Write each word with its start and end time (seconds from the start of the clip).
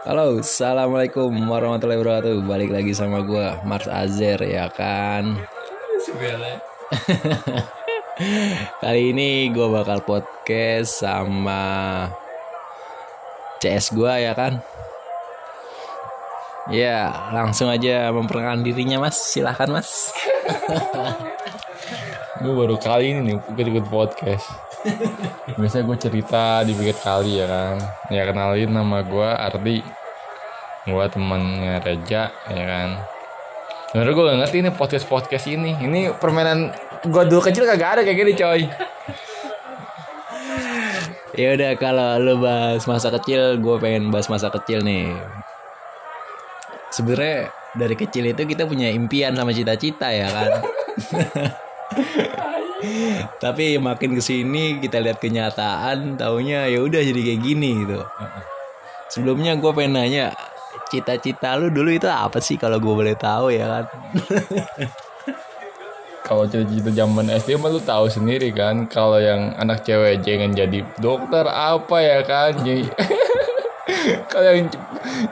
Halo, 0.00 0.40
assalamualaikum 0.40 1.28
warahmatullahi 1.44 2.00
wabarakatuh. 2.00 2.40
Balik 2.48 2.72
lagi 2.72 2.96
sama 2.96 3.20
gua 3.20 3.60
Mars 3.68 3.84
Azer 3.84 4.40
ya 4.48 4.72
kan. 4.72 5.28
Kali 8.80 9.12
ini 9.12 9.52
gua 9.52 9.84
bakal 9.84 10.00
podcast 10.00 11.04
sama 11.04 12.08
CS 13.60 13.92
gua 13.92 14.16
ya 14.16 14.32
kan. 14.32 14.64
Ya, 16.72 17.12
langsung 17.36 17.68
aja 17.68 18.08
memperkenalkan 18.08 18.64
dirinya 18.64 19.04
Mas. 19.04 19.20
Silahkan 19.20 19.68
Mas. 19.68 20.16
gue 22.40 22.52
baru 22.56 22.80
kali 22.80 23.12
ini 23.12 23.20
nih 23.20 23.36
ikut-ikut 23.52 23.86
podcast. 23.92 24.48
Biasanya 25.60 25.84
gue 25.84 25.96
cerita 26.00 26.64
di 26.64 26.72
pinggir 26.72 26.96
kali 26.96 27.36
ya 27.36 27.46
kan. 27.46 27.76
Ya 28.08 28.24
kenalin 28.24 28.72
nama 28.72 29.04
gue 29.04 29.28
Ardi. 29.28 29.84
Gue 30.88 31.04
temannya 31.12 31.84
Reja 31.84 32.32
ya 32.32 32.64
kan. 32.64 32.88
Sebenernya 33.92 34.14
gue 34.16 34.24
gak 34.24 34.38
ngerti 34.40 34.56
ini 34.64 34.70
podcast-podcast 34.72 35.46
ini. 35.52 35.70
Ini 35.84 36.00
permainan 36.16 36.72
gue 37.04 37.22
dulu 37.28 37.44
kecil 37.44 37.68
kagak 37.68 38.00
ada 38.00 38.02
kayak 38.08 38.18
gini 38.24 38.32
coy. 38.32 38.60
Ya 41.36 41.48
udah 41.60 41.72
kalau 41.76 42.10
lu 42.18 42.34
bahas 42.40 42.84
masa 42.88 43.12
kecil, 43.20 43.60
gue 43.60 43.76
pengen 43.78 44.08
bahas 44.08 44.32
masa 44.32 44.48
kecil 44.48 44.80
nih. 44.80 45.12
Sebenarnya 46.88 47.52
dari 47.76 47.94
kecil 47.94 48.32
itu 48.32 48.42
kita 48.48 48.64
punya 48.64 48.88
impian 48.88 49.36
sama 49.36 49.52
cita-cita 49.52 50.08
ya 50.08 50.26
kan. 50.32 50.50
Tapi 53.42 53.76
makin 53.76 54.16
ke 54.16 54.22
sini 54.22 54.80
kita 54.80 55.02
lihat 55.02 55.20
kenyataan, 55.20 56.16
taunya 56.16 56.64
ya 56.70 56.80
udah 56.80 57.00
jadi 57.02 57.20
kayak 57.20 57.40
gini 57.44 57.70
gitu. 57.84 58.00
Sebelumnya 59.10 59.58
gue 59.58 59.70
pengen 59.74 60.00
nanya, 60.00 60.26
cita-cita 60.88 61.58
lu 61.58 61.68
dulu 61.68 61.90
itu 61.92 62.06
apa 62.06 62.38
sih 62.38 62.56
kalau 62.56 62.78
gue 62.78 62.94
boleh 62.94 63.16
tahu 63.18 63.52
ya 63.52 63.66
kan? 63.66 63.84
Kalau 66.30 66.46
cerita 66.46 66.94
zaman 66.94 67.26
SD 67.26 67.58
mah 67.58 67.74
lu 67.74 67.82
tahu 67.82 68.06
sendiri 68.06 68.54
kan 68.54 68.86
Kalau 68.86 69.18
yang 69.18 69.50
anak 69.58 69.82
cewek 69.82 70.22
jangan 70.22 70.54
jadi 70.54 70.86
dokter 71.02 71.42
apa 71.42 71.96
ya 71.98 72.22
kan 72.22 72.54
Kalau 74.30 74.46
yang 74.46 74.70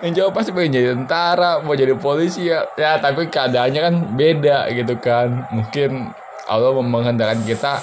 yang 0.03 0.13
cowok 0.19 0.33
pasti 0.35 0.51
pengen 0.51 0.75
jadi 0.75 0.89
tentara 0.99 1.63
Mau 1.63 1.79
jadi 1.79 1.95
polisi 1.95 2.51
ya 2.51 2.67
Ya 2.75 2.99
tapi 2.99 3.31
keadaannya 3.31 3.79
kan 3.79 3.95
beda 4.19 4.67
gitu 4.75 4.99
kan 4.99 5.47
Mungkin 5.55 6.11
Allah 6.49 6.73
menghendakkan 6.81 7.45
kita 7.45 7.79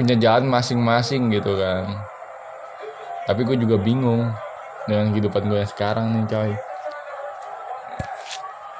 Punya 0.00 0.16
jalan 0.16 0.48
masing-masing 0.48 1.28
gitu 1.28 1.60
kan 1.60 1.84
Tapi 3.28 3.44
gue 3.44 3.56
juga 3.60 3.76
bingung 3.76 4.32
Dengan 4.88 5.12
kehidupan 5.12 5.46
gue 5.46 5.60
yang 5.60 5.70
sekarang 5.70 6.06
nih 6.16 6.24
coy 6.26 6.52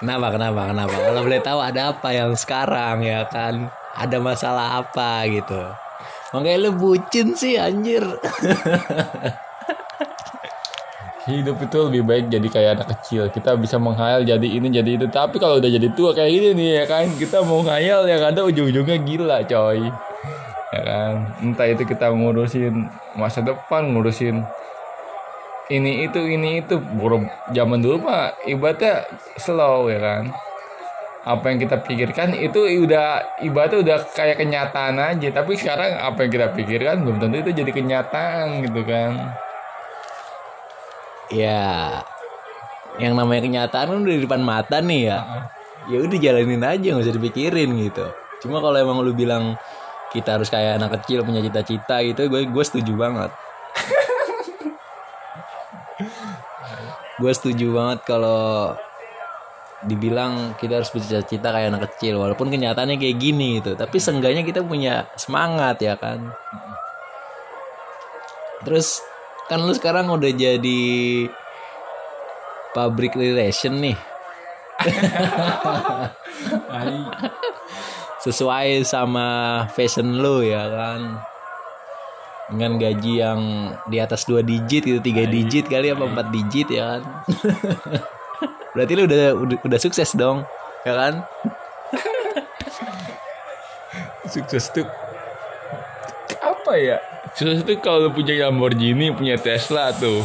Kenapa, 0.02 0.34
kenapa, 0.34 0.74
kenapa? 0.74 0.96
Kalau 0.98 1.22
boleh 1.22 1.38
tahu 1.46 1.62
ada 1.62 1.94
apa 1.94 2.10
yang 2.10 2.34
sekarang 2.34 3.06
ya 3.06 3.22
kan? 3.30 3.70
Ada 3.94 4.18
masalah 4.18 4.82
apa 4.82 5.22
gitu? 5.30 5.62
Makanya 6.34 6.58
lu 6.58 6.74
bucin 6.74 7.38
sih 7.38 7.54
anjir. 7.54 8.02
Hidup 11.22 11.62
itu 11.62 11.78
lebih 11.86 12.02
baik 12.02 12.24
jadi 12.34 12.48
kayak 12.50 12.70
anak 12.82 12.88
kecil. 12.98 13.30
Kita 13.30 13.54
bisa 13.54 13.78
menghayal 13.78 14.26
jadi 14.26 14.42
ini 14.42 14.74
jadi 14.74 14.98
itu. 14.98 15.06
Tapi 15.06 15.38
kalau 15.38 15.62
udah 15.62 15.70
jadi 15.70 15.88
tua 15.94 16.10
kayak 16.10 16.32
ini 16.34 16.48
nih 16.50 16.68
ya 16.82 16.84
kan, 16.90 17.06
kita 17.14 17.46
mau 17.46 17.62
ngayal 17.62 18.10
yang 18.10 18.26
ada 18.26 18.42
ujung-ujungnya 18.42 18.98
gila 19.06 19.38
coy. 19.46 19.86
Ya 20.72 20.80
kan, 20.82 21.14
entah 21.38 21.68
itu 21.70 21.86
kita 21.86 22.10
ngurusin 22.10 22.90
masa 23.14 23.38
depan, 23.38 23.94
ngurusin 23.94 24.42
ini 25.70 26.10
itu 26.10 26.18
ini 26.26 26.58
itu. 26.58 26.82
Buru 26.82 27.22
zaman 27.54 27.78
dulu 27.78 28.02
mah 28.02 28.34
ibaratnya 28.42 29.06
slow 29.38 29.86
ya 29.94 30.02
kan. 30.02 30.34
Apa 31.22 31.54
yang 31.54 31.62
kita 31.62 31.86
pikirkan 31.86 32.34
itu 32.34 32.66
udah 32.82 33.38
ibaratnya 33.46 33.78
udah 33.78 33.98
kayak 34.10 34.42
kenyataan 34.42 34.98
aja. 34.98 35.28
Tapi 35.30 35.54
sekarang 35.54 36.02
apa 36.02 36.26
yang 36.26 36.34
kita 36.34 36.46
pikirkan 36.50 37.06
belum 37.06 37.22
tentu 37.22 37.46
itu 37.46 37.62
jadi 37.62 37.70
kenyataan 37.70 38.66
gitu 38.66 38.82
kan. 38.82 39.38
Ya, 41.32 42.04
yang 43.00 43.16
namanya 43.16 43.48
kenyataan 43.48 43.88
kan 43.88 44.04
udah 44.04 44.14
di 44.14 44.22
depan 44.22 44.44
mata 44.44 44.84
nih 44.84 45.02
ya. 45.10 45.18
Ya 45.90 45.98
udah 45.98 46.18
jalanin 46.20 46.62
aja 46.62 46.94
nggak 46.94 47.04
usah 47.08 47.18
dipikirin 47.18 47.74
gitu. 47.80 48.06
Cuma 48.44 48.60
kalau 48.62 48.78
emang 48.78 49.02
lu 49.02 49.12
bilang 49.16 49.56
kita 50.12 50.36
harus 50.38 50.52
kayak 50.52 50.76
anak 50.78 50.92
kecil 51.00 51.24
punya 51.24 51.40
cita-cita 51.40 52.04
gitu, 52.04 52.28
gue 52.28 52.44
gue 52.46 52.64
setuju 52.64 52.92
banget. 52.94 53.30
gue 57.22 57.32
setuju 57.32 57.72
banget 57.72 58.04
kalau 58.04 58.76
dibilang 59.82 60.54
kita 60.58 60.78
harus 60.78 60.90
bercita-cita 60.94 61.50
kayak 61.50 61.74
anak 61.74 61.90
kecil 61.94 62.22
walaupun 62.22 62.54
kenyataannya 62.54 63.02
kayak 63.02 63.18
gini 63.18 63.58
gitu 63.58 63.74
tapi 63.74 63.98
seenggaknya 63.98 64.46
kita 64.46 64.62
punya 64.62 65.10
semangat 65.18 65.82
ya 65.82 65.98
kan 65.98 66.30
terus 68.62 69.02
kan 69.52 69.68
lu 69.68 69.76
sekarang 69.76 70.08
udah 70.08 70.32
jadi 70.32 70.82
public 72.72 73.12
relation 73.12 73.76
nih. 73.84 73.92
Sesuai 78.24 78.80
sama 78.88 79.60
fashion 79.76 80.24
lu 80.24 80.40
ya 80.40 80.72
kan. 80.72 81.20
Dengan 82.48 82.80
gaji 82.80 83.12
yang 83.20 83.40
di 83.92 84.00
atas 84.00 84.24
dua 84.24 84.40
digit 84.40 84.88
gitu 84.88 85.04
tiga 85.04 85.28
digit 85.28 85.68
kali 85.68 85.92
apa 85.92 86.08
empat 86.08 86.32
digit 86.32 86.72
ya 86.72 86.96
kan. 86.96 87.02
Berarti 88.72 88.92
lu 88.96 89.04
udah 89.04 89.36
udah, 89.36 89.56
udah 89.68 89.78
sukses 89.84 90.16
dong 90.16 90.48
ya 90.88 90.96
kan? 90.96 91.14
Sukses 94.32 94.72
tuh. 94.72 94.88
Apa 96.40 96.72
ya 96.80 97.11
sukses 97.32 97.64
tuh 97.64 97.78
kalau 97.80 98.12
punya 98.12 98.48
Lamborghini 98.48 99.12
punya 99.12 99.40
Tesla 99.40 99.92
tuh. 99.96 100.20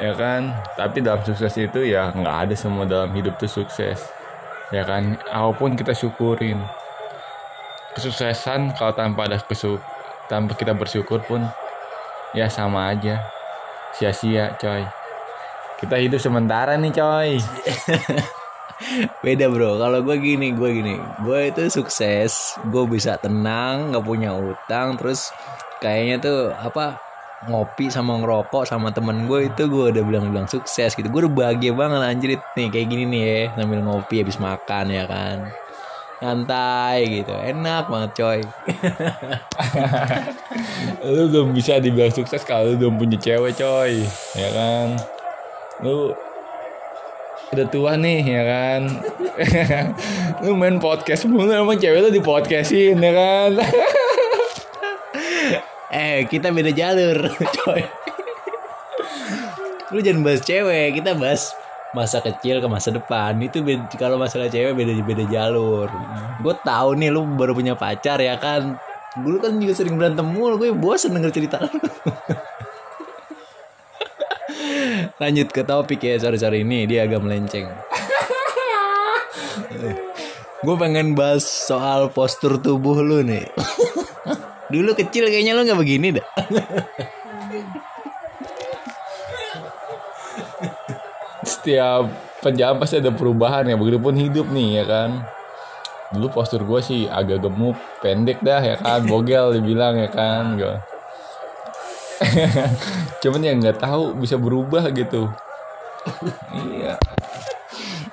Ya 0.00 0.16
kan? 0.16 0.56
Tapi 0.80 1.04
dalam 1.04 1.20
sukses 1.20 1.52
itu 1.60 1.84
ya 1.84 2.08
nggak 2.16 2.36
ada 2.48 2.54
semua 2.56 2.88
dalam 2.88 3.12
hidup 3.12 3.36
tuh 3.36 3.50
sukses. 3.50 4.00
Ya 4.72 4.86
kan? 4.88 5.20
Apa 5.28 5.52
pun 5.52 5.76
kita 5.76 5.92
syukurin. 5.92 6.56
Kesuksesan 7.92 8.78
kalau 8.78 8.94
tanpa 8.96 9.26
ada 9.26 9.36
kesuk 9.42 9.82
tanpa 10.30 10.54
kita 10.54 10.72
bersyukur 10.78 11.20
pun 11.26 11.42
ya 12.32 12.46
sama 12.46 12.94
aja. 12.94 13.20
Sia-sia 13.92 14.54
coy. 14.56 14.86
Kita 15.82 15.98
hidup 15.98 16.22
sementara 16.22 16.78
nih 16.78 16.94
coy. 16.94 17.30
Beda 19.26 19.50
bro. 19.50 19.76
Kalau 19.76 20.00
gue 20.06 20.16
gini 20.16 20.54
gue 20.54 20.70
gini. 20.70 20.96
Gue 21.26 21.50
itu 21.50 21.66
sukses. 21.68 22.56
Gue 22.70 22.86
bisa 22.86 23.18
tenang 23.18 23.90
nggak 23.90 24.06
punya 24.06 24.30
utang. 24.32 24.94
Terus 24.96 25.34
kayaknya 25.80 26.16
tuh 26.20 26.40
apa 26.52 27.00
ngopi 27.48 27.88
sama 27.88 28.20
ngerokok 28.20 28.68
sama 28.68 28.92
temen 28.92 29.24
gue 29.24 29.48
itu 29.48 29.64
gue 29.64 29.84
udah 29.96 30.04
bilang-bilang 30.04 30.44
sukses 30.44 30.92
gitu. 30.92 31.08
Gue 31.08 31.24
udah 31.24 31.32
bahagia 31.32 31.72
banget 31.72 32.00
anjir. 32.04 32.36
Nih 32.36 32.68
kayak 32.68 32.86
gini 32.92 33.04
nih 33.08 33.22
ya 33.24 33.40
sambil 33.56 33.80
ngopi 33.80 34.20
habis 34.20 34.36
makan 34.36 34.92
ya 34.92 35.08
kan. 35.08 35.48
Nyantai 36.20 37.00
gitu. 37.08 37.32
Enak 37.32 37.88
banget 37.88 38.10
coy. 38.12 38.40
Lu 41.16 41.32
belum 41.32 41.56
bisa 41.56 41.80
dibilang 41.80 42.12
sukses 42.12 42.44
kalau 42.44 42.68
lu 42.68 42.76
belum 42.76 43.00
punya 43.00 43.16
cewek 43.16 43.56
coy. 43.56 44.04
Ya 44.36 44.48
kan? 44.52 45.00
Lu 45.80 46.12
udah 47.56 47.66
tua 47.72 47.96
nih 47.96 48.20
ya 48.20 48.42
kan? 48.44 48.80
Lu 50.44 50.60
main 50.60 50.76
podcast 50.76 51.24
mulu 51.24 51.48
emang 51.48 51.80
cewek 51.80 52.04
lu 52.04 52.12
di 52.12 52.20
podcastin 52.20 53.00
ya 53.00 53.12
kan 53.16 53.50
eh 55.90 56.22
kita 56.30 56.54
beda 56.54 56.70
jalur 56.70 57.18
coy. 57.60 57.82
Lu 59.90 59.98
jangan 59.98 60.22
bahas 60.22 60.40
cewek 60.46 61.02
kita 61.02 61.18
bahas 61.18 61.50
masa 61.90 62.22
kecil 62.22 62.62
ke 62.62 62.68
masa 62.70 62.94
depan. 62.94 63.34
Itu 63.42 63.66
beda, 63.66 63.90
kalau 63.98 64.14
masalah 64.14 64.46
cewek 64.46 64.78
beda 64.78 64.94
beda 65.02 65.24
jalur. 65.26 65.90
Gue 66.38 66.54
tahu 66.62 66.94
nih 66.94 67.10
lu 67.10 67.26
baru 67.34 67.58
punya 67.58 67.74
pacar 67.74 68.22
ya 68.22 68.38
kan? 68.38 68.78
Dulu 69.18 69.42
kan 69.42 69.58
juga 69.58 69.74
sering 69.74 69.98
berantem 69.98 70.22
mulu 70.22 70.54
gue 70.62 70.70
bosan 70.70 71.10
denger 71.18 71.34
cerita 71.34 71.58
lu. 71.58 71.74
lanjut 75.20 75.52
ke 75.52 75.60
topik 75.60 76.00
ya 76.00 76.16
sorry 76.16 76.40
sorry 76.40 76.64
ini 76.64 76.86
dia 76.86 77.04
agak 77.04 77.20
melenceng. 77.20 77.68
Gue 80.60 80.76
pengen 80.76 81.16
bahas 81.16 81.44
soal 81.44 82.12
postur 82.12 82.60
tubuh 82.60 83.00
lu 83.00 83.24
nih 83.24 83.48
dulu 84.70 84.94
kecil 84.94 85.26
kayaknya 85.26 85.52
lu 85.58 85.66
nggak 85.66 85.80
begini 85.80 86.08
dah. 86.16 86.26
Setiap 91.42 92.06
penjam 92.40 92.78
pasti 92.78 93.02
ada 93.02 93.10
perubahan 93.12 93.66
ya 93.66 93.76
begitupun 93.76 94.14
hidup 94.16 94.48
nih 94.48 94.80
ya 94.80 94.84
kan? 94.86 95.10
Dulu 96.10 96.30
postur 96.30 96.62
gue 96.66 96.80
sih 96.82 97.06
agak 97.10 97.42
gemuk 97.42 97.76
pendek 98.00 98.40
dah 98.40 98.62
ya 98.62 98.76
kan? 98.78 99.04
Bogel 99.06 99.58
dibilang 99.58 99.98
ya 99.98 100.08
kan? 100.08 100.56
Gue 100.56 100.76
cuman 103.24 103.40
ya 103.40 103.52
nggak 103.56 103.80
tahu 103.80 104.12
bisa 104.12 104.36
berubah 104.36 104.92
gitu. 104.92 105.32
Iya. 106.52 107.00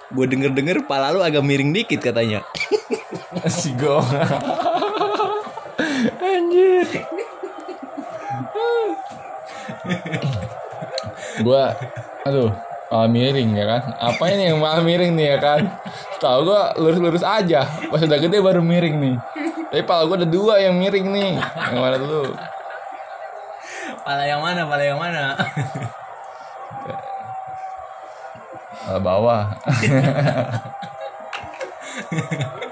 Gue 0.07 0.25
denger 0.25 0.55
denger 0.55 0.77
pala 0.87 1.11
lu 1.11 1.19
agak 1.19 1.43
miring 1.43 1.75
dikit 1.75 2.01
katanya. 2.01 2.41
Si 3.47 3.71
go 3.77 4.01
gua 11.45 11.77
aduh 12.25 12.49
malah 12.87 13.11
miring 13.11 13.51
ya 13.51 13.65
kan? 13.67 13.83
Apa 13.99 14.31
ini 14.31 14.47
yang 14.47 14.63
malah 14.63 14.79
miring 14.79 15.11
nih 15.11 15.35
ya 15.35 15.37
kan? 15.43 15.61
Tahu 16.23 16.47
gua 16.47 16.71
lurus-lurus 16.79 17.23
aja. 17.23 17.67
Pas 17.67 17.99
udah 17.99 18.19
gede 18.19 18.39
baru 18.39 18.63
miring 18.63 18.95
nih. 18.95 19.15
Tapi 19.67 19.83
pala 19.83 20.07
gua 20.07 20.23
ada 20.23 20.27
dua 20.27 20.63
yang 20.63 20.79
miring 20.79 21.07
nih. 21.11 21.35
Yang 21.71 21.81
mana 21.83 21.97
dulu? 21.99 22.31
Pala 24.07 24.23
yang 24.23 24.39
mana? 24.39 24.61
Pala 24.63 24.83
yang 24.87 24.99
mana? 24.99 25.35
Pala 28.87 28.99
bawah 29.03 29.51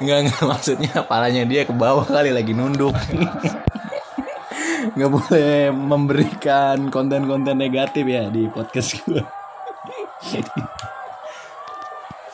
Enggak 0.00 0.42
maksudnya 0.42 1.04
palanya 1.06 1.46
dia 1.46 1.62
ke 1.62 1.74
bawah 1.74 2.06
kali 2.06 2.34
lagi 2.34 2.52
nunduk. 2.54 2.94
Nggak 4.92 5.10
boleh 5.10 5.70
memberikan 5.70 6.90
konten-konten 6.90 7.56
negatif 7.56 8.04
ya 8.04 8.28
di 8.28 8.50
podcast 8.50 8.98
gue. 9.06 9.22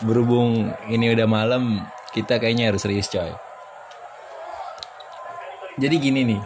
Berhubung 0.02 0.72
ini 0.88 1.12
udah 1.12 1.26
malam, 1.28 1.84
kita 2.14 2.38
kayaknya 2.40 2.72
harus 2.72 2.82
serius 2.82 3.10
coy. 3.10 3.30
Jadi 5.78 5.96
gini 6.02 6.20
nih. 6.24 6.42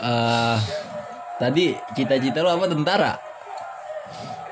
eh 0.00 0.58
tadi 1.36 1.76
cita-cita 1.92 2.40
lo 2.40 2.56
apa 2.56 2.66
tentara? 2.72 3.29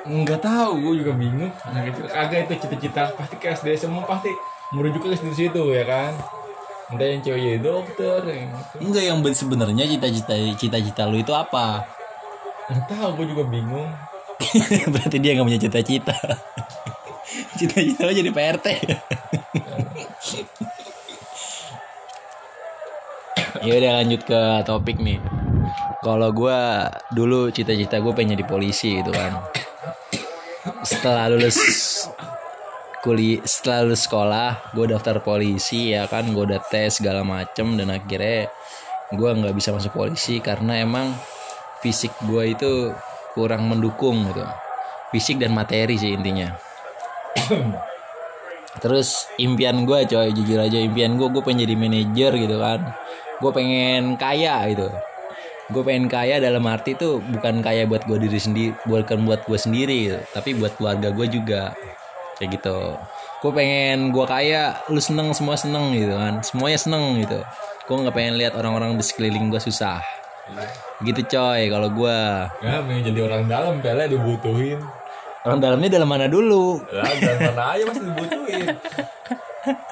Nggak 0.08 0.40
tahu 0.40 0.72
gue 0.81 1.05
juga 1.05 1.12
bingung 1.12 1.52
nah, 1.69 1.84
gitu. 1.84 2.00
kagak 2.08 2.49
itu 2.49 2.55
cita-cita 2.64 3.12
pasti 3.12 3.37
ke 3.37 3.52
SD 3.52 3.69
semua 3.76 4.08
pasti 4.08 4.32
merujuk 4.72 5.05
ke 5.05 5.16
situ 5.37 5.62
ya 5.76 5.84
kan 5.84 6.16
entah 6.88 7.05
yang 7.05 7.20
cewek 7.20 7.40
jadi 7.44 7.58
dokter 7.60 8.20
yang. 8.25 8.49
Enggak 8.81 9.05
yang 9.05 9.19
ben- 9.20 9.37
sebenarnya 9.37 9.84
cita-cita 9.84 10.32
cita-cita 10.56 11.02
lu 11.05 11.20
itu 11.20 11.37
apa? 11.37 11.84
nggak 12.69 12.84
tahu 12.88 13.08
gue 13.20 13.26
juga 13.32 13.44
bingung 13.49 13.88
Berarti 14.93 15.16
dia 15.20 15.34
nggak 15.37 15.46
punya 15.46 15.60
cita-cita. 15.60 16.16
Cita-cita 17.58 18.06
lo 18.06 18.12
jadi 18.14 18.31
PRT. 18.32 18.66
ya 23.66 23.72
udah 23.75 23.93
lanjut 24.00 24.20
ke 24.22 24.40
topik 24.64 24.96
nih. 25.02 25.19
Kalau 26.00 26.31
gue 26.31 26.61
dulu 27.12 27.50
cita-cita 27.50 27.99
gue 27.99 28.12
pengen 28.14 28.38
jadi 28.38 28.46
polisi 28.46 29.02
gitu 29.02 29.11
kan. 29.11 29.43
Setelah 30.85 31.31
lulus 31.32 31.58
kuliah, 33.00 33.40
setelah 33.46 33.88
lulus 33.88 34.05
sekolah, 34.05 34.75
gue 34.75 34.87
daftar 34.90 35.23
polisi 35.23 35.94
ya 35.94 36.05
kan, 36.11 36.29
gue 36.29 36.44
udah 36.44 36.61
tes 36.69 37.00
segala 37.00 37.25
macem 37.25 37.79
dan 37.79 37.88
akhirnya 37.94 38.50
gue 39.08 39.31
nggak 39.32 39.55
bisa 39.56 39.73
masuk 39.73 39.96
polisi 39.96 40.43
karena 40.44 40.85
emang 40.85 41.17
fisik 41.81 42.12
gue 42.26 42.52
itu 42.52 42.93
kurang 43.32 43.70
mendukung 43.70 44.29
gitu. 44.29 44.44
Fisik 45.14 45.40
dan 45.40 45.56
materi 45.56 45.96
sih 45.96 46.12
intinya. 46.12 46.52
Terus 48.82 49.26
impian 49.40 49.88
gue 49.88 50.05
coy 50.05 50.29
jujur 50.37 50.61
aja 50.61 50.76
impian 50.76 51.17
gue 51.17 51.29
gue 51.32 51.43
pengen 51.43 51.64
jadi 51.64 51.75
manajer 51.75 52.32
gitu 52.37 52.56
kan. 52.61 52.93
Gue 53.38 53.50
pengen 53.55 54.19
kaya 54.19 54.67
gitu 54.75 54.90
gue 55.68 55.82
pengen 55.84 56.08
kaya 56.08 56.40
dalam 56.40 56.64
arti 56.64 56.96
tuh 56.96 57.20
bukan 57.20 57.60
kaya 57.60 57.84
buat 57.84 58.08
gue 58.08 58.16
diri 58.16 58.40
sendiri 58.40 58.72
bukan 58.88 59.28
buat 59.28 59.44
gue 59.44 59.58
sendiri 59.60 60.16
tapi 60.32 60.56
buat 60.56 60.74
keluarga 60.80 61.12
gue 61.12 61.26
juga. 61.28 61.76
Kayak 62.38 62.62
gitu. 62.62 62.78
Gue 63.42 63.52
pengen 63.52 64.14
gue 64.14 64.24
kaya 64.24 64.78
lu 64.88 65.02
seneng 65.02 65.34
semua 65.34 65.58
seneng 65.58 65.90
gitu 65.92 66.14
kan. 66.14 66.40
Semuanya 66.40 66.78
seneng 66.78 67.18
gitu. 67.18 67.42
Gue 67.84 67.96
nggak 67.98 68.14
pengen 68.14 68.34
lihat 68.38 68.54
orang-orang 68.54 68.94
di 68.96 69.04
sekeliling 69.04 69.50
gue 69.52 69.60
susah. 69.60 70.00
Gitu 71.04 71.20
coy 71.28 71.68
kalau 71.68 71.92
gue 71.92 72.18
ya 72.64 72.80
pengen 72.80 73.02
jadi 73.12 73.20
orang 73.28 73.42
dalam 73.50 73.74
pele 73.84 74.08
dibutuhin. 74.08 74.80
Orang 75.44 75.60
dalamnya 75.60 76.00
dalam 76.00 76.08
mana 76.08 76.26
dulu? 76.30 76.82
Lah 76.94 77.12
dalam 77.18 77.40
mana 77.54 77.62
aja 77.76 77.82
pasti 77.86 78.02
dibutuhin 78.04 78.66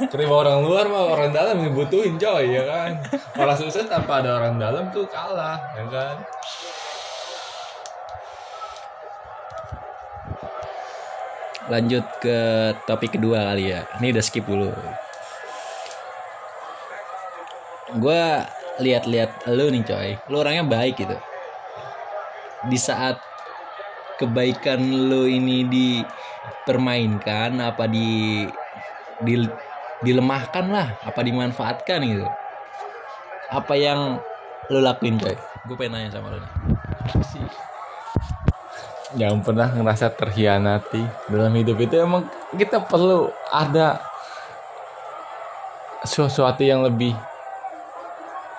terima 0.09 0.35
orang 0.41 0.65
luar 0.65 0.85
mah 0.89 1.05
orang 1.17 1.31
dalam 1.33 1.63
dibutuhin 1.63 2.17
coy 2.17 2.53
ya 2.53 2.65
kan? 2.65 2.91
Orang 3.37 3.57
sukses 3.57 3.85
tanpa 3.89 4.25
ada 4.25 4.37
orang 4.41 4.57
dalam 4.57 4.89
tuh 4.93 5.07
kalah 5.09 5.61
ya 5.77 5.85
kan? 5.89 6.17
Lanjut 11.67 12.07
ke 12.23 12.39
topik 12.87 13.19
kedua 13.19 13.51
kali 13.51 13.75
ya. 13.75 13.83
Ini 13.99 14.15
udah 14.15 14.23
skip 14.23 14.47
dulu. 14.47 14.71
Gue 17.99 18.23
lihat-lihat 18.79 19.51
lu 19.51 19.75
nih 19.75 19.83
coy. 19.83 20.15
Lu 20.31 20.39
orangnya 20.43 20.63
baik 20.63 20.95
gitu. 21.03 21.19
Di 22.71 22.79
saat 22.79 23.19
kebaikan 24.17 24.79
lu 25.11 25.27
ini 25.27 25.67
dipermainkan 25.67 27.59
apa 27.59 27.91
di, 27.91 28.47
di 29.21 29.35
dilemahkan 30.05 30.65
lah 30.69 30.89
apa 31.01 31.21
dimanfaatkan 31.25 32.01
gitu. 32.05 32.27
Apa 33.49 33.79
yang 33.79 34.21
lu 34.69 34.83
lakuin 34.83 35.17
coy? 35.17 35.37
Gue 35.65 35.77
pengen 35.79 36.03
nanya 36.03 36.19
sama 36.19 36.35
lu 36.35 36.39
nih. 36.43 36.53
Jangan 39.17 39.41
pernah 39.41 39.69
ngerasa 39.71 40.13
terhianati 40.13 41.03
dalam 41.31 41.55
hidup 41.55 41.79
itu. 41.81 41.95
Emang 41.97 42.27
kita 42.53 42.83
perlu 42.83 43.31
ada 43.49 44.03
sesuatu 46.03 46.61
yang 46.61 46.83
lebih 46.85 47.15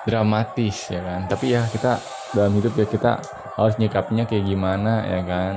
dramatis 0.08 0.88
ya 0.90 1.04
kan? 1.04 1.28
Tapi 1.28 1.52
ya 1.52 1.68
kita 1.68 2.00
dalam 2.32 2.56
hidup 2.56 2.74
ya 2.80 2.88
kita 2.88 3.20
harus 3.60 3.76
nyikapnya 3.76 4.24
kayak 4.24 4.48
gimana 4.48 5.04
ya 5.04 5.22
kan? 5.28 5.54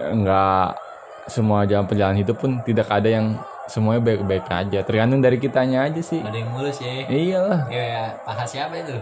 Enggak 0.00 0.80
semua 1.28 1.68
jalan 1.68 1.86
perjalanan 1.86 2.18
hidup 2.18 2.40
pun 2.40 2.64
tidak 2.64 2.88
ada 2.88 3.06
yang 3.06 3.36
semuanya 3.70 4.02
baik-baik 4.02 4.50
aja. 4.50 4.82
Tergantung 4.82 5.22
dari 5.22 5.38
kitanya 5.38 5.86
aja 5.86 6.02
sih. 6.02 6.18
Ada 6.18 6.36
yang 6.42 6.50
mulus 6.50 6.82
ya. 6.82 7.06
Iyalah. 7.06 7.60
Ya 7.70 8.18
paha 8.26 8.44
siapa 8.44 8.74
itu? 8.82 8.98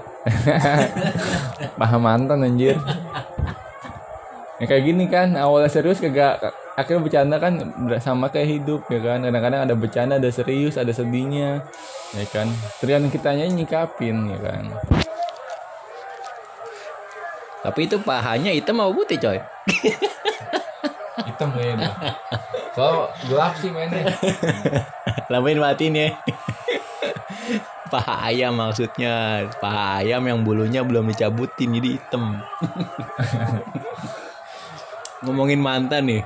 Paham 1.81 2.05
mantan 2.05 2.45
anjir. 2.45 2.77
Ya 4.61 4.65
kayak 4.69 4.85
gini 4.85 5.09
kan 5.09 5.33
awalnya 5.41 5.73
serius 5.73 6.05
kagak 6.05 6.53
akhirnya 6.77 7.03
bercanda 7.03 7.37
kan 7.41 7.59
sama 7.99 8.29
kayak 8.29 8.61
hidup 8.61 8.85
ya 8.93 9.01
kan? 9.01 9.25
Kadang-kadang 9.25 9.61
ada 9.65 9.75
bercanda 9.75 10.15
ada 10.21 10.29
serius 10.29 10.77
ada 10.77 10.93
sedihnya 10.93 11.65
ya 12.13 12.27
kan? 12.29 12.53
Tergantung 12.85 13.09
kitanya 13.09 13.49
nyikapin 13.49 14.29
ya 14.29 14.39
kan? 14.39 14.65
Tapi 17.65 17.81
itu 17.89 17.97
pahanya 18.05 18.53
hitam 18.53 18.79
mau 18.79 18.93
putih 18.93 19.17
coy? 19.17 19.41
Hitam 21.27 21.51
kayaknya 21.57 21.91
kalau 22.79 23.11
gelap 23.27 23.59
sih 23.59 23.75
mainnya? 23.75 24.15
Lamain 25.35 25.59
matiin 25.59 25.99
ya. 25.99 26.15
Paha 27.93 28.31
ayam 28.31 28.55
maksudnya. 28.55 29.43
Paha 29.59 30.07
ayam 30.07 30.23
yang 30.23 30.47
bulunya 30.47 30.87
belum 30.87 31.11
dicabutin 31.11 31.75
jadi 31.75 31.99
hitam. 31.99 32.39
Ngomongin 35.27 35.59
mantan 35.59 36.07
nih. 36.07 36.23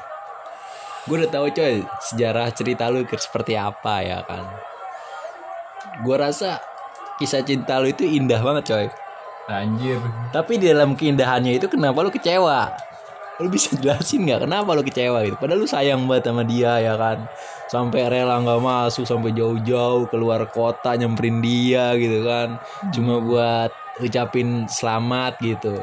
Gue 1.09 1.25
udah 1.25 1.33
tahu 1.33 1.49
coy 1.57 1.81
sejarah 2.13 2.53
cerita 2.53 2.93
lu 2.93 3.09
seperti 3.09 3.57
apa 3.57 4.05
ya 4.05 4.21
kan? 4.29 4.45
Gue 6.05 6.21
rasa 6.21 6.61
kisah 7.17 7.41
cinta 7.49 7.81
lu 7.81 7.89
itu 7.89 8.05
indah 8.05 8.45
banget 8.45 8.65
coy. 8.69 8.87
Anjir. 9.49 10.05
Tapi 10.37 10.61
di 10.61 10.69
dalam 10.69 11.01
keindahannya 11.01 11.57
itu 11.57 11.73
kenapa 11.73 12.05
lu 12.05 12.13
kecewa 12.13 12.92
lu 13.41 13.49
bisa 13.49 13.73
jelasin 13.81 14.29
nggak 14.29 14.45
kenapa 14.45 14.77
lu 14.77 14.85
kecewa 14.85 15.25
gitu? 15.25 15.37
Padahal 15.41 15.65
lu 15.65 15.69
sayang 15.69 16.05
banget 16.05 16.29
sama 16.29 16.45
dia 16.45 16.77
ya 16.85 16.95
kan? 17.01 17.25
Sampai 17.73 18.05
rela 18.13 18.37
nggak 18.45 18.61
masuk 18.61 19.09
sampai 19.09 19.33
jauh-jauh 19.33 20.05
keluar 20.13 20.45
kota 20.53 20.93
nyamperin 21.01 21.41
dia 21.41 21.97
gitu 21.97 22.29
kan? 22.29 22.61
Cuma 22.93 23.25
buat 23.25 23.73
ucapin 24.05 24.69
selamat 24.69 25.41
gitu. 25.41 25.81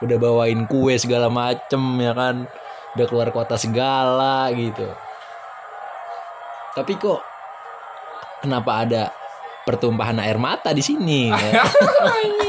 Udah 0.00 0.16
bawain 0.16 0.64
kue 0.64 0.96
segala 0.96 1.28
macem 1.28 1.80
ya 2.00 2.16
kan? 2.16 2.48
Udah 2.96 3.06
keluar 3.06 3.28
kota 3.36 3.60
segala 3.60 4.48
gitu. 4.56 4.88
Tapi 6.72 6.92
kok 6.96 7.20
kenapa 8.40 8.86
ada 8.86 9.04
pertumpahan 9.68 10.24
air 10.24 10.40
mata 10.40 10.72
di 10.72 10.80
sini 10.80 11.28
ya? 11.28 11.68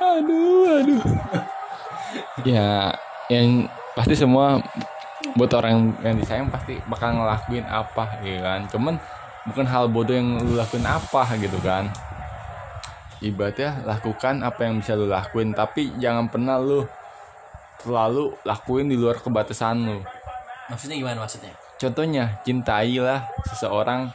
aduh 0.00 0.80
aduh 0.80 1.19
ya 2.44 2.94
yang 3.30 3.68
pasti 3.94 4.14
semua 4.16 4.58
buat 5.36 5.52
orang 5.54 5.94
yang 6.02 6.16
disayang 6.18 6.48
pasti 6.50 6.78
bakal 6.90 7.14
ngelakuin 7.14 7.66
apa 7.66 8.20
ya 8.24 8.38
kan. 8.42 8.60
Cuman 8.70 8.94
bukan 9.46 9.66
hal 9.66 9.88
bodoh 9.88 10.14
yang 10.16 10.40
lu 10.42 10.58
lakuin 10.58 10.86
apa 10.86 11.22
gitu 11.38 11.58
kan. 11.62 11.88
Ibaratnya 13.20 13.84
lakukan 13.84 14.40
apa 14.40 14.60
yang 14.64 14.80
bisa 14.80 14.96
lu 14.96 15.04
lakuin 15.04 15.52
tapi 15.52 15.92
jangan 16.00 16.26
pernah 16.32 16.56
lu 16.56 16.88
terlalu 17.80 18.32
lakuin 18.44 18.88
di 18.88 18.96
luar 18.96 19.20
kebatasan 19.20 19.76
lu. 19.84 20.00
Maksudnya 20.72 20.96
gimana 20.96 21.18
maksudnya? 21.24 21.52
Contohnya 21.80 22.40
cintailah 22.44 23.24
seseorang 23.48 24.12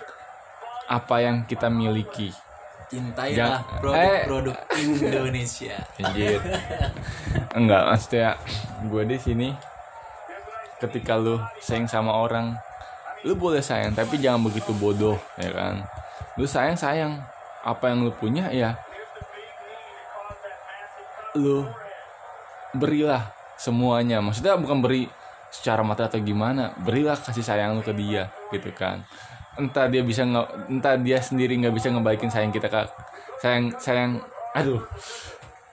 apa 0.85 1.15
yang 1.17 1.49
kita 1.49 1.65
miliki 1.65 2.29
cintailah 2.91 3.59
Jangan- 3.61 3.63
produk-produk 3.81 4.55
Indonesia 4.77 5.75
Anjir. 6.01 6.39
Enggak, 7.57 7.83
maksudnya 7.89 8.37
gue 8.85 9.03
di 9.07 9.17
sini 9.17 9.49
ketika 10.77 11.15
lu 11.17 11.39
sayang 11.63 11.87
sama 11.87 12.13
orang, 12.13 12.53
lu 13.23 13.33
boleh 13.33 13.63
sayang 13.63 13.95
tapi 13.95 14.19
jangan 14.21 14.43
begitu 14.45 14.75
bodoh, 14.75 15.17
ya 15.39 15.49
kan? 15.49 15.81
Lu 16.35 16.45
sayang 16.45 16.75
sayang 16.75 17.23
apa 17.65 17.89
yang 17.89 18.05
lu 18.05 18.13
punya 18.13 18.51
ya 18.53 18.77
lu 21.35 21.67
berilah 22.71 23.31
semuanya. 23.59 24.23
Maksudnya 24.23 24.55
bukan 24.55 24.79
beri 24.79 25.07
secara 25.51 25.83
mata 25.83 26.07
atau 26.07 26.19
gimana, 26.19 26.75
berilah 26.83 27.15
kasih 27.15 27.43
sayang 27.43 27.79
lu 27.79 27.83
ke 27.83 27.95
dia 27.95 28.31
gitu 28.51 28.71
kan. 28.75 29.03
Entah 29.55 29.87
dia 29.87 30.03
bisa 30.03 30.27
nge, 30.27 30.43
entah 30.67 30.99
dia 30.99 31.19
sendiri 31.23 31.55
nggak 31.55 31.75
bisa 31.75 31.87
ngebalikin 31.91 32.27
sayang 32.27 32.51
kita 32.51 32.67
ke 32.67 32.83
sayang 33.39 33.71
sayang 33.79 34.19
aduh. 34.51 34.83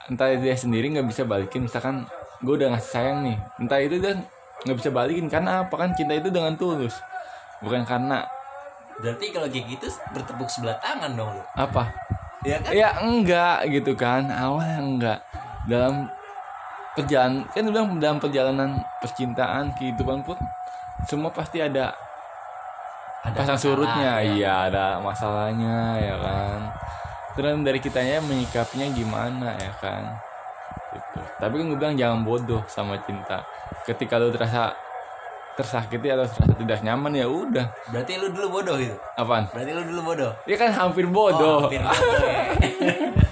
Entah 0.06 0.34
dia 0.34 0.54
sendiri 0.54 0.90
nggak 0.94 1.08
bisa 1.10 1.26
balikin 1.26 1.66
misalkan 1.66 2.06
gue 2.42 2.54
udah 2.58 2.74
ngasih 2.74 2.90
sayang 2.90 3.18
nih 3.22 3.38
entah 3.62 3.78
itu 3.78 4.02
dia 4.02 4.18
nggak 4.66 4.76
bisa 4.78 4.90
balikin 4.90 5.26
karena 5.26 5.66
apa? 5.66 5.74
Kan 5.74 5.94
cinta 5.94 6.14
itu 6.14 6.30
dengan 6.30 6.54
tulus 6.54 6.94
bukan 7.62 7.86
karena 7.86 8.26
berarti 8.98 9.34
kalau 9.34 9.48
kayak 9.48 9.66
gitu 9.66 9.86
bertepuk 10.14 10.48
sebelah 10.50 10.76
tangan 10.82 11.14
dong. 11.16 11.30
Lu 11.32 11.42
apa? 11.58 11.90
Ya 12.42 12.58
kan? 12.58 12.70
Ya 12.74 12.88
enggak 13.02 13.58
gitu 13.70 13.94
kan. 13.94 14.26
Awalnya 14.28 14.78
enggak. 14.82 15.18
Dalam 15.66 16.10
perjalanan 16.92 17.46
kan 17.48 17.62
bilang 17.64 17.86
dalam 18.02 18.18
perjalanan 18.20 18.70
percintaan 19.00 19.72
kehidupan 19.78 20.26
pun 20.26 20.36
semua 21.08 21.32
pasti 21.32 21.62
ada 21.62 21.96
Ada 23.22 23.36
pasang 23.38 23.54
masalah, 23.54 23.62
surutnya 23.62 24.12
ya. 24.18 24.26
iya 24.34 24.52
ada 24.66 24.86
masalahnya 24.98 25.78
ya 26.02 26.16
kan. 26.18 26.58
Terus 27.38 27.54
dari 27.62 27.78
kitanya 27.78 28.18
menyikapinya 28.22 28.86
gimana 28.90 29.48
ya 29.56 29.72
kan. 29.78 30.04
Gitu. 30.92 31.24
tapi 31.40 31.56
kan 31.56 31.64
gue 31.72 31.78
bilang 31.80 31.96
jangan 31.96 32.20
bodoh 32.20 32.60
sama 32.68 33.00
cinta. 33.00 33.40
Ketika 33.88 34.20
lu 34.20 34.28
terasa 34.28 34.76
tersakiti 35.56 36.12
atau 36.12 36.28
terasa 36.28 36.52
tidak 36.52 36.84
nyaman 36.84 37.16
ya 37.16 37.24
udah. 37.24 37.66
Berarti 37.88 38.20
lu 38.20 38.28
dulu 38.28 38.60
bodoh 38.60 38.76
gitu? 38.76 38.96
Apaan? 39.16 39.48
Berarti 39.56 39.70
lu 39.72 39.82
dulu 39.88 40.00
bodoh? 40.12 40.32
Ya 40.44 40.56
kan 40.60 40.68
hampir 40.68 41.08
Oh, 41.08 41.12
bodoh 41.12 41.58
hampir 41.64 41.80
bodoh 41.80 42.12
ya. 42.20 42.92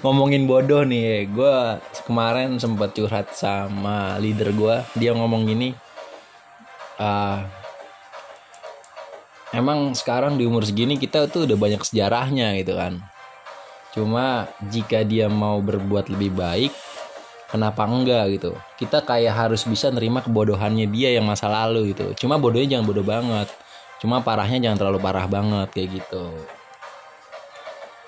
ngomongin 0.00 0.48
bodoh 0.48 0.80
nih 0.80 1.28
gue 1.28 1.56
kemarin 2.08 2.56
sempat 2.56 2.96
curhat 2.96 3.36
sama 3.36 4.16
leader 4.16 4.48
gue 4.56 4.76
dia 4.96 5.12
ngomong 5.12 5.44
gini 5.44 5.76
ah 6.96 7.44
emang 9.50 9.94
sekarang 9.94 10.38
di 10.38 10.46
umur 10.46 10.66
segini 10.66 10.98
kita 10.98 11.26
tuh 11.30 11.46
udah 11.46 11.58
banyak 11.58 11.82
sejarahnya 11.82 12.58
gitu 12.62 12.78
kan. 12.78 13.02
Cuma 13.90 14.46
jika 14.70 15.02
dia 15.02 15.26
mau 15.26 15.58
berbuat 15.58 16.10
lebih 16.10 16.34
baik 16.34 16.72
kenapa 17.50 17.86
enggak 17.86 18.38
gitu? 18.38 18.54
Kita 18.78 19.02
kayak 19.02 19.34
harus 19.34 19.66
bisa 19.66 19.90
nerima 19.90 20.22
kebodohannya 20.22 20.86
dia 20.86 21.14
yang 21.14 21.26
masa 21.26 21.50
lalu 21.50 21.92
gitu. 21.92 22.26
Cuma 22.26 22.38
bodohnya 22.38 22.78
jangan 22.78 22.86
bodoh 22.86 23.06
banget. 23.06 23.48
Cuma 23.98 24.22
parahnya 24.22 24.70
jangan 24.70 24.78
terlalu 24.78 24.98
parah 25.02 25.26
banget 25.26 25.68
kayak 25.74 25.88
gitu. 26.00 26.24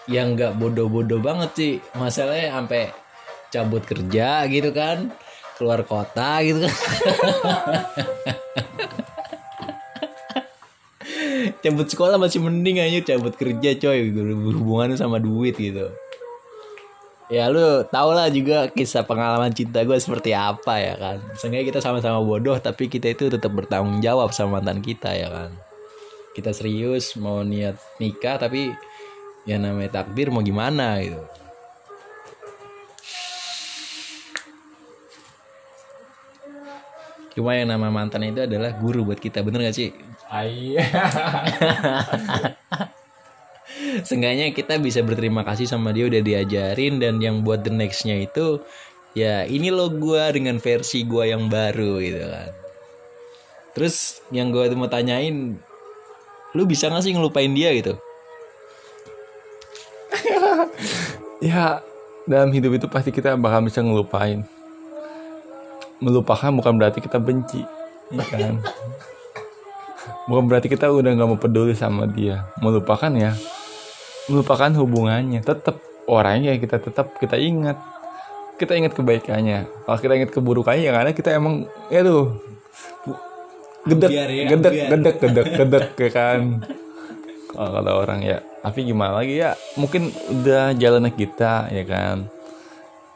Yang 0.07 0.29
nggak 0.39 0.53
bodoh-bodoh 0.57 1.21
banget 1.21 1.51
sih. 1.53 1.75
Masalahnya 1.99 2.55
sampai 2.55 2.95
cabut 3.53 3.85
kerja 3.85 4.49
gitu 4.49 4.73
kan 4.73 5.13
keluar 5.61 5.85
kota 5.85 6.41
gitu 6.41 6.65
kan 6.65 6.73
cabut 11.63 11.89
sekolah 11.89 12.17
masih 12.21 12.39
mending 12.43 12.79
aja 12.79 13.15
cabut 13.15 13.35
kerja 13.35 13.75
coy. 13.79 14.13
Berhubungan 14.13 14.95
sama 14.95 15.19
duit 15.19 15.59
gitu. 15.59 15.91
Ya 17.33 17.49
lu 17.49 17.81
tau 17.89 18.13
lah 18.13 18.29
juga 18.29 18.69
kisah 18.69 19.09
pengalaman 19.09 19.57
cinta 19.57 19.81
gue 19.81 19.97
seperti 19.97 20.37
apa 20.37 20.77
ya 20.77 20.95
kan? 21.01 21.17
Seenggaknya 21.41 21.73
kita 21.73 21.81
sama-sama 21.81 22.21
bodoh 22.21 22.61
tapi 22.61 22.93
kita 22.93 23.09
itu 23.09 23.33
tetap 23.33 23.49
bertanggung 23.57 24.05
jawab 24.05 24.37
sama 24.37 24.61
mantan 24.61 24.85
kita 24.85 25.17
ya 25.17 25.33
kan? 25.33 25.51
Kita 26.37 26.53
serius 26.53 27.17
mau 27.17 27.41
niat 27.41 27.81
nikah 27.97 28.37
tapi 28.37 28.69
ya 29.49 29.57
namanya 29.57 30.05
takdir 30.05 30.29
mau 30.29 30.45
gimana 30.45 31.01
gitu. 31.01 31.25
Cuma 37.33 37.57
yang 37.57 37.73
nama 37.73 37.89
mantan 37.89 38.29
itu 38.29 38.45
adalah 38.45 38.77
guru 38.77 39.09
buat 39.09 39.17
kita. 39.17 39.41
Bener 39.41 39.65
gak 39.65 39.77
sih 39.77 39.89
Iya. 40.33 40.81
Seenggaknya 44.09 44.57
kita 44.57 44.81
bisa 44.81 45.05
berterima 45.05 45.45
kasih 45.45 45.69
sama 45.69 45.93
dia 45.93 46.09
udah 46.09 46.25
diajarin 46.25 46.97
dan 46.97 47.21
yang 47.21 47.45
buat 47.45 47.61
the 47.61 47.69
nextnya 47.69 48.25
itu 48.25 48.65
ya 49.12 49.45
ini 49.45 49.69
lo 49.69 49.93
gua 49.93 50.33
dengan 50.33 50.57
versi 50.57 51.05
gua 51.05 51.29
yang 51.29 51.53
baru 51.53 52.01
gitu 52.01 52.25
kan. 52.25 52.49
Terus 53.77 54.25
yang 54.33 54.49
gua 54.49 54.73
tuh 54.73 54.81
mau 54.81 54.89
tanyain, 54.89 55.61
lu 56.57 56.62
bisa 56.65 56.89
gak 56.89 57.05
sih 57.05 57.12
ngelupain 57.12 57.53
dia 57.53 57.77
gitu? 57.77 58.01
ya 61.45 61.85
dalam 62.25 62.55
hidup 62.55 62.79
itu 62.79 62.87
pasti 62.89 63.11
kita 63.11 63.37
bakal 63.37 63.67
bisa 63.67 63.83
ngelupain 63.83 64.47
melupakan 66.03 66.51
bukan 66.51 66.75
berarti 66.79 66.99
kita 66.99 67.23
benci 67.23 67.62
ya 68.11 68.27
kan 68.27 68.59
bukan 70.29 70.45
berarti 70.47 70.69
kita 70.71 70.91
udah 70.91 71.11
nggak 71.14 71.29
mau 71.29 71.41
peduli 71.41 71.75
sama 71.75 72.07
dia. 72.07 72.47
Melupakan 72.62 73.11
ya. 73.14 73.35
Melupakan 74.31 74.71
hubungannya. 74.83 75.43
Tetap 75.43 75.79
orangnya 76.07 76.55
kita 76.59 76.79
tetap 76.79 77.17
kita 77.19 77.38
ingat. 77.38 77.79
Kita 78.59 78.79
ingat 78.79 78.95
kebaikannya. 78.95 79.67
Kalau 79.88 79.99
kita 79.99 80.12
ingat 80.19 80.31
keburukannya 80.31 80.85
yang 80.87 80.97
ada. 80.99 81.11
Kita 81.11 81.35
emang 81.35 81.67
ya 81.91 82.07
tuh 82.07 82.38
gedek 83.83 84.11
ya, 84.14 84.25
gedek 84.47 84.75
gedek 84.95 85.17
gedek 85.19 85.47
gedek 85.59 85.87
ya 85.99 86.11
kan? 86.14 86.41
Kalau 87.52 87.71
kata 87.75 87.91
orang 87.93 88.21
ya 88.23 88.38
tapi 88.62 88.87
gimana 88.87 89.19
lagi 89.19 89.43
ya? 89.43 89.59
Mungkin 89.75 90.14
udah 90.31 90.73
jalannya 90.79 91.11
kita 91.11 91.67
ya 91.75 91.85
kan? 91.85 92.31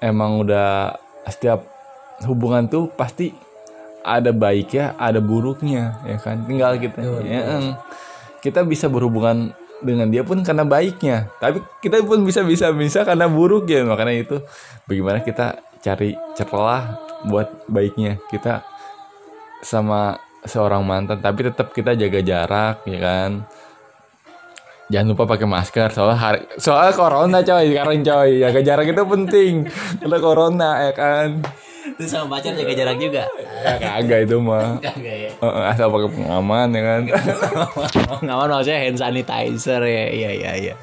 Emang 0.03 0.43
udah 0.43 0.99
setiap 1.31 1.63
hubungan 2.27 2.67
tuh 2.67 2.91
pasti 2.91 3.31
ada 4.07 4.31
baiknya 4.31 4.95
ada 4.95 5.19
buruknya 5.19 5.99
ya 6.07 6.17
kan? 6.23 6.47
Tinggal 6.47 6.79
kita 6.79 7.03
ya, 7.27 7.59
eng. 7.59 7.75
kita 8.39 8.63
bisa 8.63 8.87
berhubungan 8.87 9.51
dengan 9.83 10.07
dia 10.07 10.23
pun 10.23 10.47
karena 10.47 10.63
baiknya. 10.63 11.27
Tapi 11.43 11.59
kita 11.83 12.07
pun 12.07 12.23
bisa 12.23 12.47
bisa 12.47 12.71
bisa 12.71 13.03
karena 13.03 13.27
buruknya 13.27 13.83
makanya 13.83 14.15
itu 14.15 14.37
bagaimana 14.87 15.27
kita 15.27 15.59
cari 15.83 16.15
celah 16.39 17.03
buat 17.27 17.67
baiknya. 17.67 18.23
Kita 18.31 18.63
sama 19.67 20.15
seorang 20.47 20.87
mantan 20.87 21.19
tapi 21.19 21.51
tetap 21.51 21.75
kita 21.75 21.99
jaga 21.99 22.23
jarak 22.23 22.87
ya 22.87 22.99
kan? 23.03 23.31
Jangan 24.87 25.19
lupa 25.19 25.35
pakai 25.35 25.51
masker 25.51 25.91
soalnya 25.91 26.15
hari, 26.15 26.41
soalnya 26.63 26.95
corona 26.95 27.39
coy. 27.43 27.75
Sekarang 27.75 28.07
coy 28.07 28.31
jaga 28.39 28.61
jarak 28.63 28.87
itu 28.87 29.03
penting. 29.03 29.53
Karena 29.99 30.19
corona 30.23 30.71
ya 30.87 30.93
kan 30.95 31.43
Terus 31.97 32.13
sama 32.13 32.37
pacar 32.37 32.53
jaga 32.53 32.73
jarak 32.77 33.01
juga? 33.01 33.25
ya 33.65 33.75
kagak 33.81 34.29
itu 34.29 34.37
mah 34.37 34.77
Kagak 34.85 35.17
ya. 35.17 35.31
Asal 35.73 35.89
pakai 35.89 36.11
pengaman 36.13 36.69
ya 36.77 36.83
kan 36.85 37.01
Ngawan 38.29 38.49
maksudnya 38.53 38.79
hand 38.85 38.99
sanitizer 39.01 39.81
ya. 39.81 40.05
Iya 40.13 40.31
iya 40.37 40.53
iya. 40.61 40.75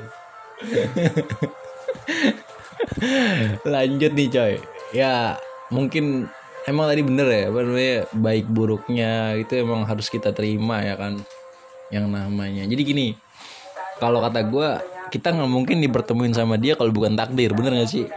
Lanjut 3.74 4.12
nih 4.18 4.28
coy. 4.34 4.54
Ya 4.94 5.38
mungkin 5.70 6.28
emang 6.66 6.86
tadi 6.90 7.02
bener 7.06 7.28
ya 7.30 7.44
apa 7.50 7.60
namanya 7.62 7.98
baik 8.14 8.46
buruknya 8.50 9.38
itu 9.38 9.54
emang 9.62 9.86
harus 9.86 10.10
kita 10.10 10.34
terima 10.34 10.82
ya 10.82 10.98
kan 10.98 11.22
yang 11.94 12.10
namanya. 12.10 12.66
Jadi 12.66 12.82
gini 12.82 13.08
kalau 14.02 14.18
kata 14.18 14.42
gue 14.50 14.70
kita 15.14 15.30
nggak 15.30 15.52
mungkin 15.52 15.78
dipertemuin 15.78 16.34
sama 16.34 16.58
dia 16.58 16.74
kalau 16.74 16.90
bukan 16.90 17.14
takdir 17.14 17.54
bener 17.54 17.78
gak 17.78 17.92
sih? 17.92 18.10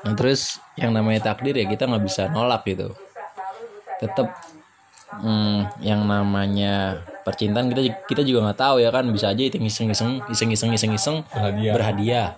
Nah 0.00 0.12
terus 0.16 0.58
yang 0.80 0.96
namanya 0.96 1.32
takdir 1.32 1.52
ya 1.56 1.66
kita 1.68 1.84
nggak 1.84 2.04
bisa 2.04 2.32
nolak 2.32 2.64
gitu. 2.64 2.92
Tetap 4.00 4.32
hmm, 5.20 5.84
yang 5.84 6.08
namanya 6.08 7.04
percintaan 7.20 7.68
kita 7.68 8.06
kita 8.08 8.22
juga 8.24 8.50
nggak 8.50 8.60
tahu 8.60 8.76
ya 8.80 8.88
kan 8.88 9.04
bisa 9.12 9.32
aja 9.32 9.42
itu 9.44 9.60
iseng-iseng 9.60 10.24
iseng-iseng 10.32 10.72
iseng-iseng 10.72 11.16
Berhadiah. 11.28 11.74
berhadiah 11.76 12.28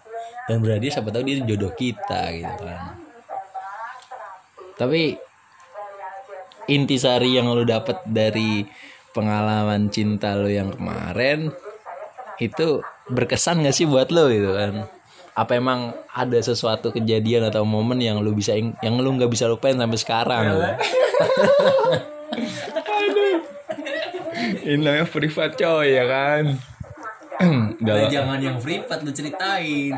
dan 0.50 0.56
berhadiah 0.58 0.92
siapa 0.92 1.14
tahu 1.14 1.22
dia 1.22 1.38
jodoh 1.46 1.72
kita 1.74 2.34
gitu 2.34 2.62
kan. 2.66 2.82
Tapi 4.74 5.14
intisari 6.66 7.38
yang 7.38 7.50
lo 7.50 7.62
dapet 7.62 8.02
dari 8.06 8.66
pengalaman 9.14 9.92
cinta 9.92 10.34
lo 10.34 10.48
yang 10.50 10.74
kemarin 10.74 11.52
itu 12.40 12.82
berkesan 13.12 13.62
gak 13.62 13.76
sih 13.76 13.86
buat 13.86 14.10
lo 14.10 14.26
gitu 14.32 14.50
kan 14.56 14.88
apa 15.32 15.56
emang 15.56 15.96
ada 16.12 16.36
sesuatu 16.38 16.92
kejadian 16.92 17.48
atau 17.48 17.64
momen 17.64 17.96
yang 17.96 18.20
lu 18.20 18.36
bisa 18.36 18.52
ing- 18.52 18.76
yang 18.84 19.00
lu 19.00 19.16
nggak 19.16 19.32
bisa 19.32 19.48
lupain 19.48 19.72
sampai 19.72 19.96
sekarang? 19.96 20.44
Gitu? 20.44 20.60
ini 24.68 24.80
namanya 24.84 25.08
privat 25.08 25.56
coy 25.56 25.96
ya 25.96 26.04
kan? 26.04 26.42
Dalam 27.80 28.06
jangan 28.12 28.38
yang 28.38 28.56
privat 28.60 29.00
lu 29.00 29.10
ceritain. 29.10 29.96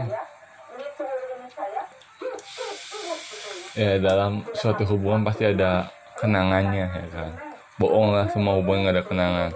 Ya 3.75 3.99
dalam 3.99 4.47
suatu 4.55 4.87
hubungan 4.87 5.27
pasti 5.27 5.51
ada 5.51 5.91
kenangannya 6.15 6.87
ya 6.87 7.09
kan? 7.11 7.31
Bohong 7.75 8.15
lah 8.15 8.31
semua 8.31 8.55
hubungan 8.55 8.87
nggak 8.87 8.95
ada 8.95 9.05
kenangan. 9.05 9.51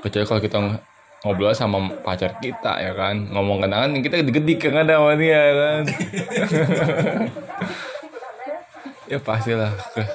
Kecuali 0.00 0.24
kalau 0.24 0.40
kita 0.40 0.56
ngobrol 1.20 1.52
sama 1.52 1.92
pacar 2.00 2.36
kita 2.40 2.80
ya 2.80 2.92
kan? 2.96 3.28
Ngomong 3.28 3.64
kenangan 3.64 4.00
kita 4.00 4.24
gede-gede 4.24 4.54
kan 4.56 4.84
ada 4.84 5.00
sama 5.00 5.12
dia 5.16 5.38
ya 5.38 5.54
kan? 5.54 5.82
Ya 9.10 9.18
pastilah. 9.18 9.74
Ke 9.90 10.06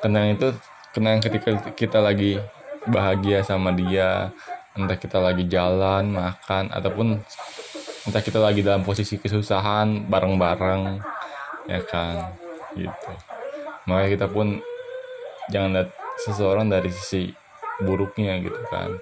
kenangan 0.00 0.32
itu 0.32 0.48
kenangan 0.96 1.20
ketika 1.20 1.50
kita 1.76 2.00
lagi 2.00 2.40
bahagia 2.88 3.44
sama 3.44 3.76
dia 3.76 4.32
entah 4.72 4.96
kita 4.96 5.20
lagi 5.20 5.44
jalan 5.52 6.16
makan 6.16 6.72
ataupun 6.72 7.20
entah 8.08 8.24
kita 8.24 8.40
lagi 8.40 8.64
dalam 8.64 8.88
posisi 8.88 9.20
kesusahan 9.20 10.08
bareng-bareng 10.08 10.96
ya 11.68 11.84
kan? 11.84 12.32
Gitu. 12.72 13.12
Makanya 13.84 14.10
kita 14.16 14.26
pun 14.32 14.64
jangan 15.52 15.76
lihat 15.76 15.92
seseorang 16.24 16.72
dari 16.72 16.88
sisi 16.88 17.36
buruknya 17.84 18.40
gitu 18.40 18.64
kan 18.72 18.96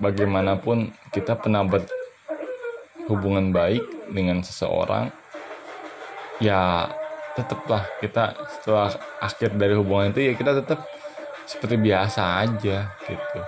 bagaimanapun 0.00 0.90
kita 1.12 1.36
pernah 1.36 1.62
berhubungan 1.62 3.52
baik 3.52 3.84
dengan 4.10 4.40
seseorang 4.40 5.12
ya 6.40 6.88
tetaplah 7.36 7.86
kita 8.00 8.34
setelah 8.58 8.90
akhir 9.22 9.54
dari 9.54 9.76
hubungan 9.76 10.10
itu 10.10 10.32
ya 10.32 10.32
kita 10.34 10.56
tetap 10.64 10.82
seperti 11.44 11.76
biasa 11.78 12.46
aja 12.46 12.90
gitu. 13.06 13.40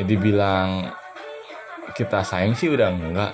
Jadi 0.00 0.14
bilang 0.16 0.88
kita 1.92 2.24
sayang 2.24 2.56
sih? 2.56 2.68
Udah 2.72 2.92
enggak 2.92 3.32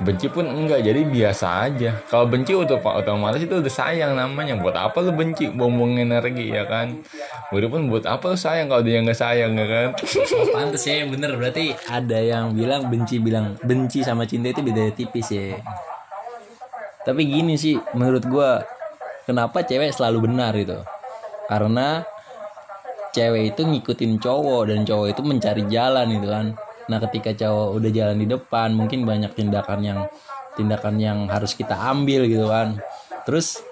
benci 0.00 0.26
pun 0.32 0.48
enggak 0.48 0.80
jadi 0.80 1.04
biasa 1.04 1.46
aja. 1.68 1.90
Kalau 2.08 2.24
benci 2.24 2.56
udah 2.56 2.80
otomatis 2.80 3.44
itu 3.44 3.60
udah 3.60 3.72
sayang 3.72 4.16
namanya. 4.16 4.56
Buat 4.56 4.76
apa 4.76 5.04
lu 5.04 5.12
benci? 5.12 5.52
Buang 5.52 6.00
energi 6.00 6.48
ya 6.48 6.64
kan? 6.64 7.04
Udah 7.52 7.68
pun 7.68 7.92
buat 7.92 8.08
apa 8.08 8.32
lu 8.32 8.36
sayang 8.36 8.72
kalau 8.72 8.80
dia 8.80 9.04
nggak 9.04 9.18
sayang 9.18 9.52
ya 9.56 9.66
kan? 9.68 9.88
Oh, 10.60 10.66
ya 10.76 11.04
bener. 11.08 11.30
Berarti 11.36 11.72
ada 11.88 12.18
yang 12.20 12.52
bilang 12.52 12.88
benci 12.92 13.16
bilang 13.16 13.56
benci 13.64 14.04
sama 14.04 14.28
cinta 14.28 14.52
itu 14.52 14.60
beda 14.60 14.92
tipis 14.92 15.28
ya. 15.32 15.56
Tapi 17.00 17.22
gini 17.24 17.56
sih 17.56 17.80
menurut 17.96 18.24
gua 18.28 18.60
kenapa 19.24 19.64
cewek 19.64 19.92
selalu 19.92 20.28
benar 20.30 20.52
itu? 20.56 20.76
Karena 21.48 22.04
cewek 23.10 23.54
itu 23.56 23.62
ngikutin 23.66 24.12
cowok 24.22 24.62
dan 24.70 24.80
cowok 24.86 25.06
itu 25.10 25.22
mencari 25.24 25.62
jalan 25.66 26.06
gitu 26.14 26.28
kan 26.30 26.46
nah 26.90 26.98
ketika 26.98 27.30
cowok 27.38 27.78
udah 27.78 27.90
jalan 27.94 28.18
di 28.18 28.26
depan 28.26 28.74
mungkin 28.74 29.06
banyak 29.06 29.30
tindakan 29.38 29.80
yang 29.86 30.00
tindakan 30.58 30.98
yang 30.98 31.18
harus 31.30 31.54
kita 31.54 31.78
ambil 31.78 32.26
gitu 32.26 32.50
kan. 32.50 32.82
Terus 33.22 33.62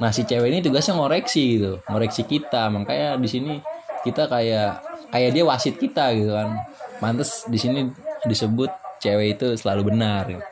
nah 0.00 0.12
si 0.12 0.24
cewek 0.24 0.48
ini 0.52 0.60
tugasnya 0.64 0.96
ngoreksi 0.96 1.60
gitu 1.60 1.72
ngoreksi 1.92 2.24
kita. 2.24 2.72
Makanya 2.72 3.20
di 3.20 3.28
sini 3.28 3.52
kita 4.00 4.24
kayak 4.32 4.80
kayak 5.12 5.30
dia 5.36 5.44
wasit 5.44 5.76
kita 5.76 6.16
gitu 6.16 6.32
kan. 6.32 6.56
Pantes 6.96 7.44
di 7.44 7.60
sini 7.60 7.92
disebut 8.24 8.72
cewek 9.04 9.36
itu 9.36 9.46
selalu 9.60 9.92
benar. 9.92 10.24
Gitu. 10.26 10.44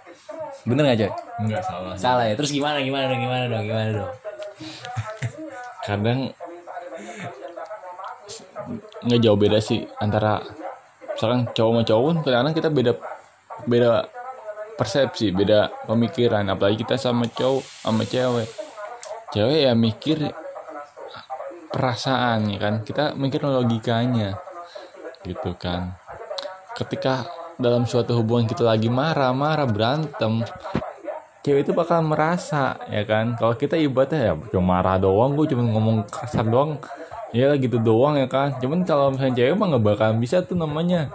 bener 0.64 0.82
nggak 0.88 0.99
coy? 1.00 1.12
Nggak 1.49 1.62
salah. 1.64 1.94
Salah 1.96 2.25
ya. 2.28 2.34
Terus 2.37 2.52
gimana 2.52 2.80
gimana 2.80 3.04
dong 3.08 3.20
gimana 3.20 3.44
dong 3.49 3.64
gimana 3.64 3.90
dong? 3.92 4.12
Kadang 5.84 6.21
nggak 9.04 9.21
jauh 9.21 9.36
beda 9.36 9.60
sih 9.60 9.84
antara 10.00 10.40
misalkan 11.25 11.49
cowok 11.56 11.73
sama 11.73 11.82
cowok 11.89 12.02
pun 12.04 12.17
kadang-kadang 12.21 12.56
kita 12.60 12.69
beda 12.69 12.93
beda 13.65 13.91
persepsi 14.76 15.32
beda 15.32 15.73
pemikiran. 15.89 16.45
Apalagi 16.52 16.84
kita 16.84 17.00
sama 17.00 17.25
cowok 17.25 17.65
sama 17.65 18.04
cewek. 18.04 18.49
Cewek 19.32 19.58
ya 19.65 19.73
mikir 19.73 20.21
perasaan 21.73 22.52
ya 22.52 22.58
kan. 22.60 22.75
Kita 22.84 23.17
mikir 23.17 23.41
logikanya. 23.41 24.37
Gitu 25.25 25.56
kan. 25.56 25.97
Ketika 26.76 27.25
dalam 27.56 27.89
suatu 27.89 28.21
hubungan 28.21 28.45
kita 28.45 28.69
lagi 28.69 28.93
marah-marah 28.93 29.65
berantem 29.65 30.45
cewek 31.41 31.65
itu 31.65 31.73
bakal 31.73 32.04
merasa 32.04 32.76
ya 32.93 33.00
kan. 33.08 33.32
Kalau 33.41 33.56
kita 33.56 33.80
ibaratnya 33.80 34.21
ya 34.21 34.34
cuma 34.52 34.76
marah 34.76 35.00
doang 35.00 35.32
gue 35.41 35.49
cuma 35.49 35.65
ngomong 35.73 36.04
kasar 36.04 36.45
doang 36.45 36.76
ya 37.34 37.58
gitu 37.58 37.82
doang 37.82 38.14
ya 38.14 38.30
kan 38.30 38.54
cuman 38.62 38.86
kalau 38.86 39.10
misalnya 39.10 39.34
cewek 39.42 39.54
mah 39.58 39.66
nggak 39.75 39.84
bakal 39.84 40.10
bisa 40.14 40.40
tuh 40.47 40.54
namanya. 40.54 41.10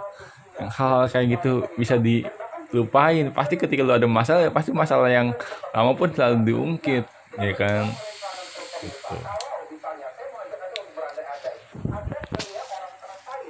Yang 0.60 0.70
hal, 0.76 0.92
-hal 0.92 1.04
kayak 1.08 1.26
gitu 1.40 1.52
bisa 1.80 1.96
dilupain. 1.96 3.32
Pasti 3.32 3.56
ketika 3.56 3.82
lu 3.88 3.96
ada 3.96 4.04
masalah 4.04 4.44
ya 4.44 4.52
pasti 4.52 4.76
masalah 4.76 5.08
yang 5.08 5.32
lama 5.72 5.96
pun 5.96 6.12
selalu 6.12 6.38
diungkit 6.44 7.08
ya 7.40 7.54
kan? 7.56 7.88
Gitu. 8.84 9.16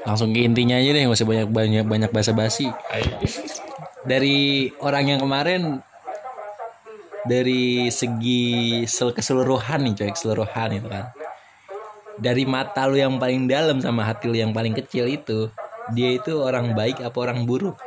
langsung 0.09 0.33
ke 0.33 0.41
intinya 0.41 0.73
aja 0.73 0.89
deh 0.89 1.05
nggak 1.05 1.17
usah 1.21 1.29
banyak 1.29 1.49
banyak 1.53 1.85
banyak 1.85 2.09
basa 2.09 2.33
basi 2.33 2.65
dari 4.09 4.71
orang 4.81 5.05
yang 5.05 5.19
kemarin 5.21 5.85
dari 7.29 7.93
segi 7.93 8.83
sel 8.89 9.13
keseluruhan 9.13 9.85
nih 9.85 9.93
coy 9.93 10.09
keseluruhan 10.09 10.81
itu 10.81 10.89
kan 10.89 11.13
dari 12.19 12.43
mata 12.43 12.85
lu 12.85 12.99
yang 12.99 13.15
paling 13.17 13.47
dalam 13.47 13.79
sama 13.79 14.03
hati 14.03 14.27
lu 14.27 14.37
yang 14.37 14.51
paling 14.51 14.75
kecil 14.75 15.07
itu 15.07 15.47
dia 15.95 16.19
itu 16.19 16.37
orang 16.37 16.75
baik 16.75 17.01
apa 17.01 17.17
orang 17.17 17.47
buruk 17.47 17.79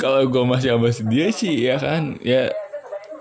kalau 0.00 0.22
gue 0.24 0.42
masih 0.46 0.72
sama 0.78 0.88
dia 1.10 1.26
sih 1.34 1.54
ya 1.66 1.76
kan 1.76 2.16
ya 2.22 2.48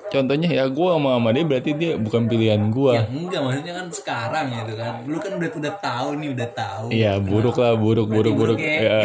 contohnya 0.09 0.49
ya 0.49 0.65
gue 0.65 0.87
sama 0.89 1.09
sama 1.17 1.29
dia 1.29 1.43
berarti 1.45 1.71
dia 1.77 1.91
bukan 1.97 2.25
pilihan 2.25 2.61
gue 2.73 2.91
ya 2.97 3.05
enggak 3.05 3.41
maksudnya 3.45 3.73
kan 3.77 3.87
sekarang 3.93 4.45
gitu 4.49 4.73
kan 4.77 4.93
lu 5.05 5.17
kan 5.21 5.31
udah 5.37 5.49
udah 5.53 5.73
tahu 5.77 6.09
nih 6.17 6.29
udah 6.33 6.49
tahu 6.57 6.85
Iya 6.89 7.13
buruk 7.21 7.55
lah 7.61 7.73
buruk 7.77 8.07
buruk 8.09 8.33
buruk 8.33 8.57
buruk 8.57 8.59
ya. 8.59 8.81
ya. 8.81 8.99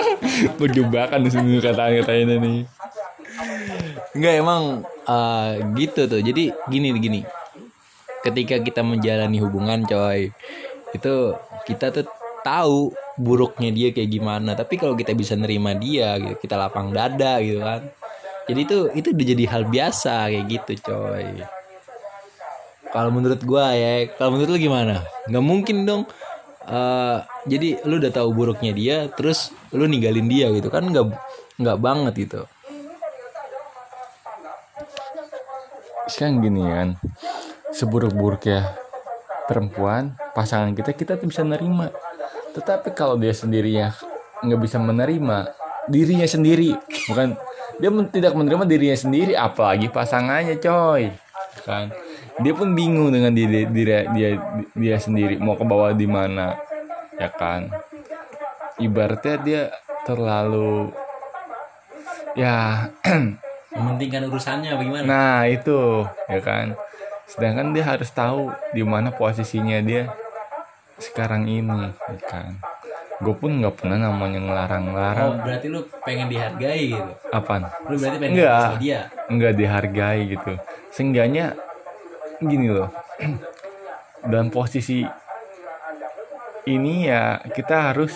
Berjebakan 0.58 1.22
di 1.22 1.30
sini 1.30 1.62
kata-katanya 1.62 2.36
nih. 2.42 2.66
Enggak 4.14 4.34
emang 4.38 4.62
eh, 5.10 5.52
gitu 5.74 6.06
tuh. 6.06 6.22
Jadi 6.22 6.54
gini 6.70 6.88
gini. 6.98 7.20
Ketika 8.24 8.56
kita 8.62 8.80
menjalani 8.80 9.36
hubungan 9.42 9.84
coy, 9.84 10.32
itu 10.96 11.14
kita 11.68 11.92
tuh 11.92 12.08
tahu 12.40 12.94
buruknya 13.20 13.68
dia 13.74 13.88
kayak 13.92 14.08
gimana. 14.08 14.56
Tapi 14.56 14.80
kalau 14.80 14.96
kita 14.96 15.12
bisa 15.12 15.36
nerima 15.36 15.76
dia 15.76 16.16
gitu, 16.16 16.34
kita 16.40 16.56
lapang 16.56 16.88
dada 16.94 17.42
gitu 17.44 17.60
kan. 17.60 17.84
Jadi 18.48 18.60
itu 18.64 18.78
itu 18.96 19.08
udah 19.12 19.26
jadi 19.34 19.44
hal 19.48 19.62
biasa 19.68 20.14
kayak 20.32 20.44
gitu 20.48 20.72
coy. 20.88 21.26
Kalau 22.94 23.10
menurut 23.10 23.42
gua 23.42 23.74
ya, 23.74 24.06
kalau 24.14 24.38
menurut 24.38 24.54
lu 24.54 24.60
gimana? 24.62 25.02
Nggak 25.26 25.44
mungkin 25.44 25.76
dong. 25.84 26.02
eh, 26.64 27.18
jadi 27.44 27.84
lu 27.84 28.00
udah 28.00 28.08
tahu 28.08 28.32
buruknya 28.32 28.72
dia, 28.72 28.96
terus 29.12 29.52
lu 29.68 29.84
ninggalin 29.84 30.24
dia 30.32 30.48
gitu 30.48 30.72
kan? 30.72 30.80
Nggak 30.88 31.12
nggak 31.60 31.76
banget 31.76 32.14
gitu. 32.24 32.48
Sekarang 36.04 36.44
gini 36.44 36.62
kan, 36.68 36.88
seburuk-buruk 37.72 38.44
ya 38.44 38.76
perempuan 39.48 40.16
pasangan 40.36 40.72
kita 40.72 40.92
kita 40.92 41.16
bisa 41.20 41.44
nerima. 41.44 41.88
Tetapi 42.52 42.92
kalau 42.92 43.16
dia 43.18 43.32
sendiri 43.32 43.72
ya 43.72 43.92
nggak 44.44 44.60
bisa 44.60 44.76
menerima 44.76 45.52
dirinya 45.88 46.28
sendiri, 46.28 46.76
bukan 47.08 47.36
dia 47.80 47.90
tidak 48.12 48.32
menerima 48.36 48.64
dirinya 48.64 48.96
sendiri, 48.96 49.32
apalagi 49.34 49.90
pasangannya 49.90 50.56
coy, 50.60 51.10
kan? 51.66 51.90
Dia 52.40 52.52
pun 52.54 52.72
bingung 52.72 53.10
dengan 53.10 53.34
diri, 53.34 53.66
diri 53.68 54.06
dia 54.14 54.28
dia 54.74 54.96
sendiri 54.98 55.38
mau 55.40 55.58
ke 55.58 55.64
bawah 55.66 55.92
di 55.92 56.06
mana, 56.06 56.56
ya 57.18 57.28
kan? 57.32 57.68
Ibaratnya 58.78 59.36
dia 59.42 59.62
terlalu 60.04 60.90
ya 62.34 62.88
mementingkan 63.74 64.30
urusannya 64.30 64.70
bagaimana 64.78 65.04
Nah 65.04 65.40
itu 65.50 66.06
ya 66.30 66.40
kan. 66.40 66.78
Sedangkan 67.26 67.74
dia 67.74 67.84
harus 67.84 68.10
tahu 68.14 68.54
di 68.72 68.82
mana 68.86 69.10
posisinya 69.10 69.80
dia 69.82 70.12
sekarang 71.00 71.50
ini, 71.50 71.90
ya 71.90 72.18
kan. 72.30 72.60
Gue 73.18 73.34
pun 73.34 73.58
nggak 73.62 73.74
pernah 73.78 73.98
namanya 74.10 74.42
ngelarang-larang. 74.42 75.30
oh 75.30 75.38
berarti 75.42 75.66
lu 75.70 75.80
pengen 76.02 76.26
dihargai 76.26 76.98
gitu 76.98 77.12
Apaan? 77.30 77.70
lu 77.88 77.94
berarti 77.94 78.18
pengen 78.18 78.36
sama 78.42 78.78
dia 78.78 79.00
Nggak 79.30 79.52
dihargai 79.58 80.20
gitu. 80.34 80.52
Seenggaknya 80.90 81.54
gini 82.42 82.68
loh. 82.70 82.90
Dalam 84.30 84.50
posisi 84.50 85.04
ini 86.64 87.08
ya 87.08 87.40
kita 87.44 87.92
harus 87.92 88.14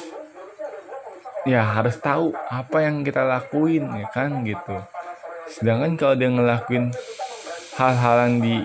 ya 1.45 1.65
harus 1.65 1.97
tahu 2.01 2.33
apa 2.49 2.85
yang 2.85 3.01
kita 3.05 3.25
lakuin 3.25 3.89
ya 3.97 4.09
kan 4.13 4.45
gitu 4.45 4.77
sedangkan 5.49 5.97
kalau 5.97 6.15
dia 6.15 6.29
ngelakuin 6.29 6.93
hal-hal 7.81 8.17
yang 8.29 8.37
di 8.43 8.57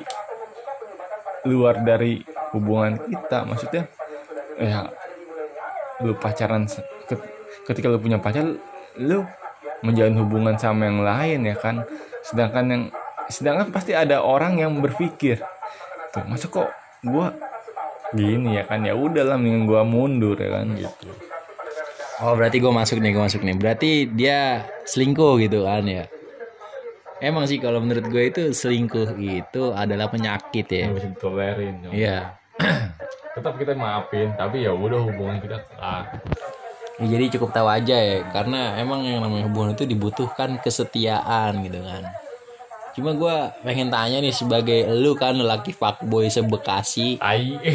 luar 1.48 1.84
dari 1.84 2.24
hubungan 2.56 3.00
kita 3.00 3.44
maksudnya 3.48 3.84
ya 4.60 4.88
lu 6.04 6.16
pacaran 6.18 6.68
ketika 7.68 7.88
lu 7.88 8.00
punya 8.00 8.20
pacar 8.20 8.46
lu 9.00 9.26
menjalin 9.84 10.16
hubungan 10.20 10.56
sama 10.56 10.88
yang 10.88 11.04
lain 11.04 11.40
ya 11.48 11.56
kan 11.60 11.84
sedangkan 12.24 12.66
yang 12.68 12.84
sedangkan 13.28 13.68
pasti 13.72 13.92
ada 13.92 14.24
orang 14.24 14.60
yang 14.60 14.72
berpikir 14.80 15.44
tuh 16.14 16.24
masa 16.28 16.48
kok 16.48 16.70
gua 17.04 17.36
gini 18.14 18.56
ya 18.56 18.64
kan 18.64 18.86
ya 18.86 18.96
udahlah 18.96 19.36
mendingan 19.36 19.68
gua 19.68 19.82
mundur 19.84 20.38
ya 20.40 20.62
kan 20.62 20.68
gitu 20.78 21.12
Oh 22.24 22.40
berarti 22.40 22.64
gue 22.64 22.72
masuk 22.72 23.04
nih, 23.04 23.12
gue 23.12 23.20
masuk 23.20 23.42
nih. 23.44 23.56
Berarti 23.58 23.92
dia 24.08 24.64
selingkuh 24.88 25.44
gitu 25.44 25.68
kan 25.68 25.84
ya? 25.84 26.08
Emang 27.24 27.48
sih 27.48 27.56
kalau 27.56 27.80
menurut 27.80 28.04
gue 28.12 28.24
itu 28.28 28.52
selingkuh 28.52 29.16
itu 29.16 29.72
adalah 29.72 30.12
penyakit 30.12 30.68
ya. 30.68 30.92
Nggak 30.92 31.00
bisa 31.00 31.10
ditolerin. 31.16 31.76
Iya. 31.88 32.36
tetap 33.34 33.58
kita 33.58 33.74
maafin 33.74 34.30
tapi 34.38 34.62
ya 34.62 34.72
udah 34.72 35.10
hubungan 35.10 35.42
kita 35.42 35.58
kelar 35.74 36.06
Ya, 37.02 37.10
jadi 37.10 37.26
cukup 37.34 37.58
tahu 37.58 37.66
aja 37.66 37.98
ya, 37.98 38.22
karena 38.30 38.78
emang 38.78 39.02
yang 39.02 39.26
namanya 39.26 39.50
hubungan 39.50 39.74
itu 39.74 39.90
dibutuhkan 39.90 40.62
kesetiaan 40.62 41.66
gitu 41.66 41.82
kan. 41.82 42.06
Cuma 42.94 43.18
gue 43.18 43.36
pengen 43.66 43.90
tanya 43.90 44.22
nih 44.22 44.30
sebagai 44.30 44.86
lu 44.94 45.18
kan 45.18 45.34
lelaki 45.34 45.74
fuckboy 45.74 46.30
sebekasi, 46.30 47.18
tai 47.18 47.58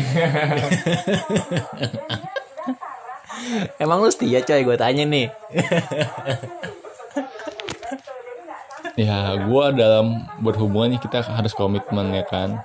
emang 3.82 4.06
lu 4.06 4.10
setia 4.14 4.38
coy 4.46 4.62
gue 4.62 4.78
tanya 4.78 5.02
nih. 5.02 5.26
ya 8.98 9.38
gua 9.46 9.70
dalam 9.70 10.26
berhubungan 10.42 10.98
kita 10.98 11.22
harus 11.22 11.54
komitmen 11.54 12.10
ya 12.10 12.26
kan? 12.26 12.58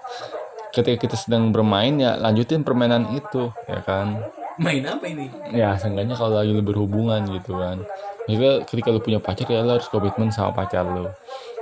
Ketika 0.73 1.05
kita 1.05 1.13
sedang 1.13 1.53
bermain 1.53 2.01
ya 2.01 2.17
lanjutin 2.17 2.65
permainan 2.65 3.13
itu 3.13 3.53
ya 3.69 3.85
kan? 3.85 4.17
Main 4.57 4.85
apa 4.85 5.05
ini? 5.05 5.29
ya 5.53 5.77
seenggaknya 5.77 6.17
kalau 6.17 6.41
lagi 6.41 6.49
lu 6.49 6.65
berhubungan 6.65 7.21
gitu 7.29 7.61
kan. 7.61 7.85
Maksudnya 8.25 8.65
ketika 8.65 8.89
lu 8.89 9.01
punya 9.01 9.21
pacar 9.21 9.45
ya 9.45 9.61
lu 9.61 9.77
harus 9.77 9.85
komitmen 9.85 10.33
sama 10.33 10.49
pacar 10.57 10.81
lu. 10.81 11.05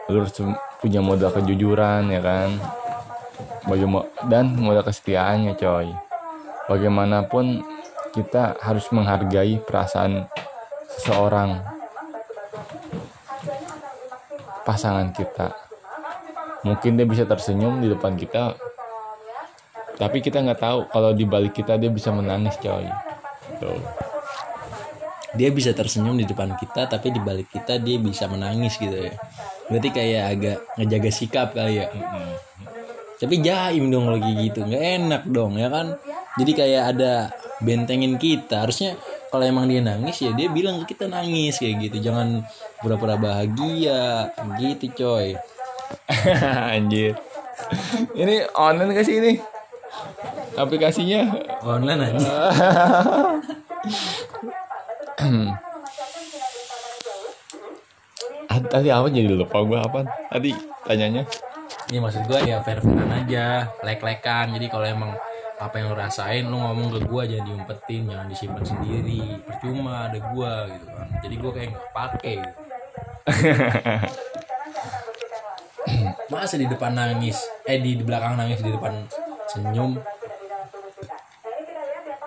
Lu 0.08 0.16
harus 0.24 0.32
punya 0.80 1.04
modal 1.04 1.36
kejujuran 1.36 2.08
ya 2.08 2.24
kan? 2.24 2.56
Bagaimana 3.68 4.08
dan 4.32 4.56
modal 4.56 4.88
kesetiaannya 4.88 5.60
coy. 5.60 5.92
Bagaimanapun 6.72 7.68
kita 8.16 8.56
harus 8.64 8.88
menghargai 8.92 9.60
perasaan 9.64 10.28
seseorang 10.88 11.81
pasangan 14.64 15.10
kita 15.14 15.54
mungkin 16.62 16.98
dia 16.98 17.08
bisa 17.10 17.24
tersenyum 17.26 17.82
di 17.82 17.90
depan 17.90 18.14
kita 18.18 18.56
tapi 19.98 20.18
kita 20.22 20.42
nggak 20.42 20.62
tahu 20.62 20.80
kalau 20.90 21.14
di 21.14 21.26
balik 21.30 21.54
kita 21.54 21.78
dia 21.78 21.90
bisa 21.94 22.10
menangis 22.10 22.58
coy 22.58 22.86
tuh 23.62 23.82
Dia 25.32 25.48
bisa 25.48 25.72
tersenyum 25.72 26.20
di 26.20 26.28
depan 26.28 26.60
kita, 26.60 26.92
tapi 26.92 27.08
di 27.08 27.24
balik 27.24 27.48
kita 27.48 27.80
dia 27.80 27.96
bisa 28.04 28.28
menangis 28.28 28.76
gitu 28.76 28.92
ya. 28.92 29.16
Berarti 29.72 29.90
kayak 29.96 30.24
agak 30.28 30.58
ngejaga 30.76 31.08
sikap 31.08 31.56
kali 31.56 31.80
ya. 31.80 31.88
Tapi 33.16 33.40
jaim 33.40 33.88
dong 33.88 34.12
lagi 34.12 34.28
gitu, 34.52 34.68
nggak 34.68 34.84
enak 35.00 35.24
dong 35.32 35.56
ya 35.56 35.72
kan. 35.72 35.96
Jadi 36.36 36.52
kayak 36.52 36.84
ada 36.96 37.32
bentengin 37.64 38.20
kita. 38.20 38.68
Harusnya 38.68 39.00
kalau 39.32 39.48
emang 39.48 39.72
dia 39.72 39.80
nangis 39.80 40.20
ya 40.20 40.36
dia 40.36 40.52
bilang 40.52 40.84
ke 40.84 40.92
kita 40.92 41.08
nangis 41.08 41.64
kayak 41.64 41.80
gitu. 41.88 42.12
Jangan 42.12 42.44
pura-pura 42.82 43.16
bahagia. 43.16 44.34
Gitu 44.60 44.92
coy. 44.98 45.38
anjir. 46.76 47.16
Ini 48.18 48.52
online 48.58 48.98
gak 48.98 49.06
sih 49.08 49.22
ini? 49.22 49.40
Aplikasinya? 50.60 51.22
Online 51.64 52.02
aja. 52.12 52.30
Tadi 58.72 58.88
apa 58.88 59.12
jadi 59.12 59.36
lupa 59.36 59.68
gue 59.68 59.76
apa 59.76 60.00
tadi 60.32 60.56
tanyanya. 60.88 61.28
Ini 61.92 62.00
maksud 62.00 62.24
gue 62.24 62.40
ya 62.48 62.64
fair-fairan 62.64 63.12
aja, 63.12 63.68
lek-lekan. 63.84 64.56
Jadi 64.56 64.72
kalau 64.72 64.88
emang 64.88 65.12
apa 65.60 65.76
yang 65.76 65.92
lo 65.92 65.96
rasain 66.00 66.48
lo 66.48 66.56
ngomong 66.56 66.96
ke 66.96 67.00
gue 67.04 67.22
jangan 67.36 67.46
diumpetin. 67.52 68.08
Jangan 68.08 68.28
disimpan 68.32 68.64
sendiri. 68.64 69.44
Percuma 69.44 70.08
ada 70.08 70.20
gue 70.24 70.54
gitu 70.72 70.88
kan. 70.88 71.08
Jadi 71.20 71.36
gue 71.36 71.52
kayak 71.52 71.68
nggak 71.76 71.90
pakai 71.92 72.36
gitu. 72.40 72.61
masa 76.32 76.56
di 76.58 76.66
depan 76.66 76.96
nangis? 76.96 77.38
Eh 77.68 77.78
di, 77.84 77.96
di 78.00 78.04
belakang 78.04 78.38
nangis 78.40 78.64
di 78.64 78.72
depan 78.72 78.94
senyum. 79.52 80.00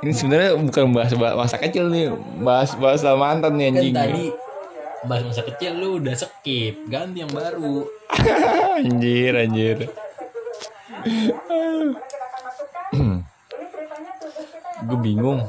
Ini 0.05 0.13
sebenarnya 0.13 0.61
bukan 0.61 0.93
bahas 0.93 1.17
bahas 1.17 1.35
masa 1.35 1.57
kecil 1.57 1.89
nih. 1.89 2.13
Bahas 2.45 2.77
bahas 2.77 3.01
mantan 3.17 3.57
nih 3.57 3.73
kan 3.73 3.81
anjing. 3.81 3.97
tadi 3.97 4.29
bahas 5.05 5.21
masa 5.25 5.43
kecil 5.45 5.77
lu 5.81 5.97
udah 6.01 6.17
skip. 6.17 6.75
Ganti 6.93 7.21
yang 7.25 7.33
baru. 7.33 7.89
Anjir 8.81 9.37
anjir. 9.37 9.89
Gue 14.85 14.99
bingung. 15.01 15.49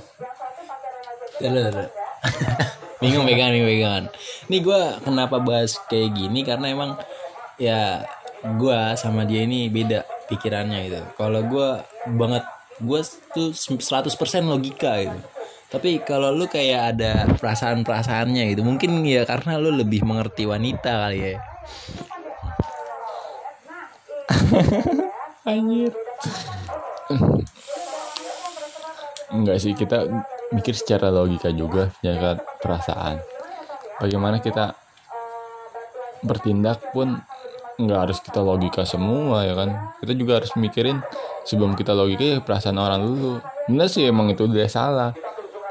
bingung 3.04 3.28
pegangan 3.28 3.54
bingung 3.54 3.72
pegangan 3.76 4.06
ini 4.48 4.58
gue 4.64 4.82
kenapa 5.04 5.38
bahas 5.42 5.76
kayak 5.90 6.16
gini? 6.16 6.46
Karena 6.46 6.72
emang 6.72 6.92
ya 7.60 8.06
gue 8.46 8.80
sama 8.96 9.26
dia 9.26 9.44
ini 9.44 9.68
beda 9.74 10.06
pikirannya 10.30 10.80
gitu. 10.90 11.02
Kalau 11.18 11.42
gue 11.44 11.70
banget 12.14 12.44
gue 12.80 13.02
tuh 13.34 13.50
100% 13.56 14.12
logika 14.46 15.02
gitu. 15.02 15.20
Tapi 15.66 16.00
kalau 16.06 16.32
lu 16.32 16.46
kayak 16.46 16.96
ada 16.96 17.26
perasaan-perasaannya 17.36 18.54
gitu 18.54 18.62
mungkin 18.64 19.02
ya 19.04 19.26
karena 19.26 19.58
lu 19.58 19.74
lebih 19.74 20.06
mengerti 20.06 20.46
wanita 20.46 21.10
kali 21.10 21.20
ya. 21.20 21.36
Anjir. 25.50 25.92
Enggak 29.34 29.58
sih 29.60 29.74
kita 29.74 30.06
mikir 30.54 30.78
secara 30.78 31.10
logika 31.10 31.50
juga 31.50 31.90
jaga 32.04 32.42
perasaan. 32.62 33.22
Bagaimana 34.02 34.44
kita 34.44 34.76
bertindak 36.22 36.92
pun 36.92 37.22
nggak 37.76 38.00
harus 38.08 38.20
kita 38.22 38.44
logika 38.44 38.84
semua 38.84 39.48
ya 39.48 39.54
kan? 39.56 39.96
Kita 40.04 40.14
juga 40.14 40.44
harus 40.44 40.52
mikirin 40.60 41.02
sebelum 41.48 41.74
kita 41.74 41.96
logika 41.96 42.24
ya 42.24 42.40
perasaan 42.44 42.78
orang 42.78 43.02
dulu. 43.02 43.40
Bener 43.72 43.88
sih 43.90 44.06
emang 44.06 44.30
itu 44.30 44.46
dia 44.52 44.68
salah. 44.68 45.16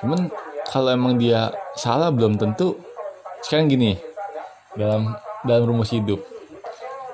Cuman 0.02 0.32
kalau 0.66 0.90
emang 0.90 1.20
dia 1.20 1.52
salah 1.76 2.10
belum 2.10 2.40
tentu 2.40 2.80
sekarang 3.44 3.68
gini 3.68 3.92
dalam 4.72 5.12
dalam 5.44 5.62
rumus 5.68 5.92
hidup 5.92 6.24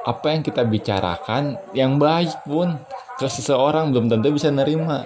apa 0.07 0.33
yang 0.33 0.41
kita 0.41 0.65
bicarakan 0.65 1.61
yang 1.77 2.01
baik 2.01 2.33
pun 2.49 2.81
ke 3.21 3.27
seseorang 3.29 3.93
belum 3.93 4.09
tentu 4.09 4.33
bisa 4.33 4.49
nerima 4.49 5.05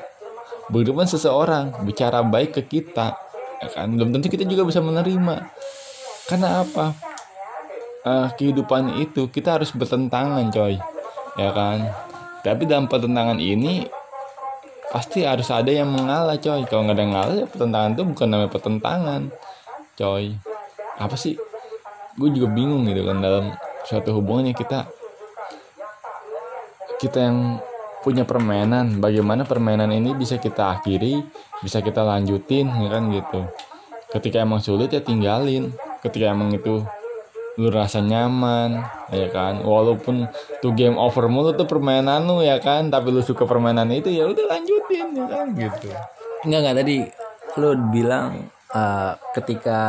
Begitupun 0.73 1.05
seseorang 1.05 1.85
bicara 1.85 2.25
baik 2.25 2.61
ke 2.61 2.63
kita 2.65 3.17
ya 3.65 3.69
kan? 3.73 3.89
Belum 3.97 4.13
tentu 4.13 4.29
kita 4.29 4.45
juga 4.45 4.69
bisa 4.69 4.85
menerima. 4.85 5.37
Karena 6.29 6.65
apa? 6.65 6.93
Eh, 8.05 8.29
kehidupan 8.37 9.01
itu 9.01 9.33
kita 9.33 9.57
harus 9.61 9.73
bertentangan 9.73 10.53
coy. 10.53 10.77
Ya 11.41 11.51
kan? 11.53 11.89
Tapi 12.45 12.69
dalam 12.69 12.85
pertentangan 12.85 13.41
ini 13.41 13.89
pasti 14.93 15.25
harus 15.25 15.49
ada 15.49 15.73
yang 15.73 15.89
mengalah 15.89 16.37
coy. 16.37 16.69
Kalau 16.69 16.85
nggak 16.85 16.97
ada 16.97 17.03
yang 17.03 17.15
ngalah 17.17 17.35
ya 17.35 17.47
pertentangan 17.49 17.91
itu 17.97 18.03
bukan 18.05 18.27
namanya 18.29 18.51
pertentangan 18.53 19.23
coy. 19.97 20.25
Apa 21.01 21.17
sih? 21.17 21.41
Gue 22.15 22.31
juga 22.31 22.53
bingung 22.53 22.87
gitu 22.87 23.03
kan 23.03 23.19
dalam 23.19 23.51
suatu 23.85 24.15
hubungannya 24.17 24.55
kita 24.55 24.87
kita 27.03 27.19
yang 27.21 27.59
punya 28.05 28.29
permainan. 28.29 29.01
Bagaimana 29.01 29.49
permainan 29.49 29.89
ini 29.89 30.13
bisa 30.13 30.37
kita 30.37 30.77
akhiri 30.79 31.25
bisa 31.65 31.81
kita 31.81 32.05
lanjutin 32.05 32.69
ya 32.69 32.89
kan 32.93 33.09
gitu. 33.09 33.41
Ketika 34.13 34.45
emang 34.45 34.61
sulit 34.61 34.93
ya 34.93 35.01
tinggalin. 35.01 35.73
Ketika 36.05 36.37
emang 36.37 36.53
itu 36.53 36.85
lu 37.57 37.73
rasa 37.73 38.05
nyaman 38.05 38.85
ya 39.09 39.33
kan. 39.33 39.65
Walaupun 39.65 40.29
tuh 40.61 40.77
game 40.77 41.01
over 41.01 41.33
mulu 41.33 41.57
tuh 41.57 41.65
permainan 41.65 42.29
lu 42.29 42.45
ya 42.45 42.61
kan. 42.61 42.93
Tapi 42.93 43.09
lu 43.09 43.25
suka 43.25 43.49
permainan 43.49 43.89
itu 43.89 44.13
ya 44.13 44.29
udah 44.29 44.45
lanjutin 44.53 45.17
ya 45.17 45.25
kan 45.25 45.47
gitu. 45.57 45.89
Enggak 46.45 46.61
enggak. 46.61 46.77
Tadi 46.85 46.97
lu 47.57 47.69
bilang 47.89 48.53
eh, 48.77 49.13
ketika 49.33 49.81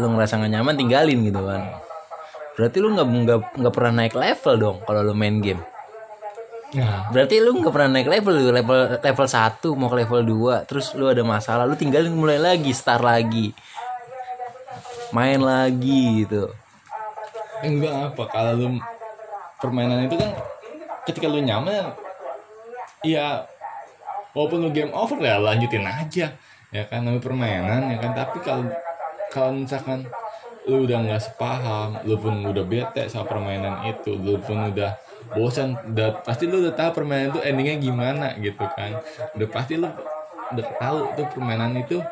lu 0.00 0.10
ngerasa 0.10 0.40
gak 0.40 0.50
nyaman 0.50 0.74
tinggalin 0.80 1.20
gitu 1.28 1.44
kan. 1.44 1.62
Berarti 2.54 2.78
lu 2.78 2.94
nggak 2.94 3.08
nggak 3.58 3.74
pernah 3.74 3.92
naik 4.02 4.14
level 4.14 4.54
dong 4.56 4.78
kalau 4.86 5.02
lu 5.04 5.14
main 5.14 5.42
game. 5.42 5.73
Nah, 6.74 7.06
Berarti 7.14 7.38
lu 7.38 7.62
nggak 7.62 7.70
pernah 7.70 7.90
naik 7.94 8.10
level 8.10 8.34
tuh, 8.34 8.50
level 8.50 8.78
level 8.98 9.26
1 9.30 9.78
mau 9.78 9.86
ke 9.86 9.96
level 10.02 10.20
2, 10.26 10.66
terus 10.66 10.90
lu 10.98 11.06
ada 11.06 11.22
masalah, 11.22 11.70
lu 11.70 11.78
tinggalin 11.78 12.10
mulai 12.10 12.42
lagi, 12.42 12.74
start 12.74 13.06
lagi. 13.06 13.54
Main 15.14 15.38
lagi 15.38 16.26
gitu. 16.26 16.50
enggak 17.64 18.12
apa 18.12 18.22
kalau 18.28 18.52
lu 18.60 18.68
permainan 19.56 20.04
itu 20.04 20.20
kan 20.20 20.36
ketika 21.08 21.32
lu 21.32 21.40
nyaman 21.40 21.96
ya 23.00 23.48
walaupun 24.36 24.68
lu 24.68 24.68
game 24.68 24.92
over 24.92 25.16
ya 25.24 25.40
lanjutin 25.40 25.88
aja 25.88 26.36
ya 26.68 26.82
kan 26.90 27.08
namanya 27.08 27.24
permainan 27.24 27.88
ya 27.88 27.96
kan 27.96 28.12
tapi 28.12 28.36
kalau 28.44 28.68
kalau 29.32 29.64
misalkan 29.64 30.04
lu 30.68 30.84
udah 30.84 31.08
nggak 31.08 31.22
sepaham 31.24 31.96
lu 32.04 32.20
pun 32.20 32.44
udah 32.44 32.64
bete 32.68 33.08
sama 33.08 33.24
permainan 33.28 33.80
itu 33.88 34.12
lu 34.12 34.36
pun 34.40 34.68
udah 34.68 34.92
bosan. 35.32 35.78
Udah 35.94 36.20
pasti 36.20 36.44
lu 36.44 36.60
udah 36.60 36.74
tahu 36.76 37.02
permainan 37.02 37.32
itu 37.32 37.40
endingnya 37.40 37.76
gimana 37.80 38.26
gitu 38.36 38.64
kan. 38.76 39.00
Udah 39.38 39.48
pasti 39.48 39.80
lu 39.80 39.88
udah 40.52 40.66
tahu 40.76 40.98
tuh 41.16 41.26
permainan 41.32 41.72
itu 41.80 42.04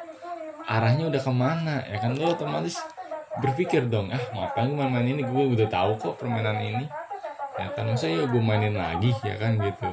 arahnya 0.64 1.10
udah 1.12 1.20
ke 1.20 1.32
mana 1.32 1.84
ya 1.84 1.98
kan? 2.00 2.16
Lu 2.16 2.32
otomatis 2.32 2.80
berpikir 3.40 3.88
dong 3.88 4.12
ah 4.12 4.22
ngapain 4.32 4.72
gue 4.72 4.76
main-main 4.76 5.06
ini? 5.12 5.22
Gue 5.24 5.52
udah 5.52 5.68
tahu 5.68 6.00
kok 6.00 6.14
permainan 6.16 6.56
ini. 6.62 6.86
Ya 7.60 7.68
kan? 7.76 7.92
Masa 7.92 8.08
ya 8.08 8.24
gue 8.24 8.42
mainin 8.42 8.76
lagi 8.78 9.12
ya 9.20 9.36
kan? 9.36 9.60
Gitu. 9.60 9.88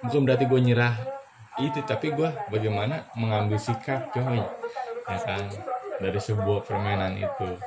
Bukan 0.00 0.20
berarti 0.24 0.44
gue 0.48 0.60
nyerah 0.60 0.96
itu 1.60 1.84
tapi 1.84 2.16
gue 2.16 2.32
bagaimana 2.48 3.04
mengambil 3.12 3.60
sikap 3.60 4.08
coy. 4.14 4.40
Ya 5.10 5.18
kan? 5.20 5.44
Dari 6.00 6.16
sebuah 6.16 6.64
permainan 6.64 7.20
itu 7.20 7.60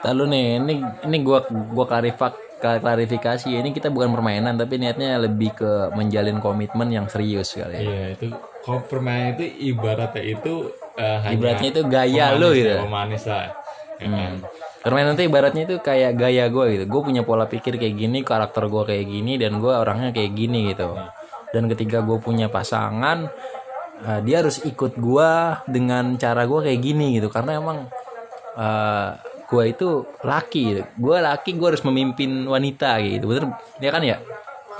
Lalu 0.00 0.22
nih, 0.32 0.44
ini 0.60 0.74
ini 1.06 1.16
gua 1.20 1.44
gua 1.48 1.86
klarifak 1.88 2.36
klarifikasi 2.60 3.48
ini 3.48 3.72
kita 3.72 3.88
bukan 3.88 4.12
permainan 4.12 4.60
tapi 4.60 4.76
niatnya 4.76 5.16
lebih 5.16 5.56
ke 5.56 5.96
menjalin 5.96 6.44
komitmen 6.44 6.92
yang 6.92 7.08
serius 7.08 7.56
kali 7.56 7.72
ya. 7.72 7.80
iya 7.80 8.04
itu 8.12 8.28
kalau 8.60 8.84
permainan 8.84 9.40
itu 9.40 9.72
ibaratnya 9.72 10.20
itu 10.28 10.68
hanya 11.00 11.32
Ibaratnya 11.32 11.68
itu 11.72 11.82
gaya 11.88 12.36
pemanis 12.36 12.40
lu 12.44 12.48
ya, 12.52 12.58
gitu. 12.60 12.74
pemanis 12.84 13.24
lah 13.24 13.44
ya 13.96 14.08
kan 14.12 14.34
Permainan 14.80 15.12
itu 15.12 15.28
ibaratnya 15.28 15.62
itu 15.68 15.76
kayak 15.84 16.16
gaya 16.16 16.48
gue 16.48 16.64
gitu. 16.72 16.84
Gue 16.88 17.00
punya 17.04 17.20
pola 17.20 17.44
pikir 17.44 17.76
kayak 17.76 18.00
gini, 18.00 18.24
karakter 18.24 18.64
gue 18.64 18.82
kayak 18.88 19.06
gini, 19.12 19.36
dan 19.36 19.60
gue 19.60 19.68
orangnya 19.68 20.08
kayak 20.08 20.32
gini 20.32 20.72
gitu. 20.72 20.96
Dan 21.52 21.68
ketika 21.68 22.00
gue 22.00 22.16
punya 22.16 22.48
pasangan, 22.48 23.28
eh, 24.08 24.20
dia 24.24 24.40
harus 24.40 24.64
ikut 24.64 24.96
gue 24.96 25.30
dengan 25.68 26.16
cara 26.16 26.48
gue 26.48 26.60
kayak 26.64 26.80
gini 26.80 27.20
gitu. 27.20 27.28
Karena 27.28 27.60
emang 27.60 27.92
eh, 28.56 29.08
gue 29.50 29.64
itu 29.66 30.06
laki, 30.22 30.78
gue 30.94 31.16
laki 31.18 31.58
gue 31.58 31.68
harus 31.74 31.82
memimpin 31.82 32.46
wanita 32.46 33.02
gitu. 33.02 33.26
Bener, 33.26 33.50
ya 33.82 33.90
kan 33.90 34.02
ya? 34.06 34.16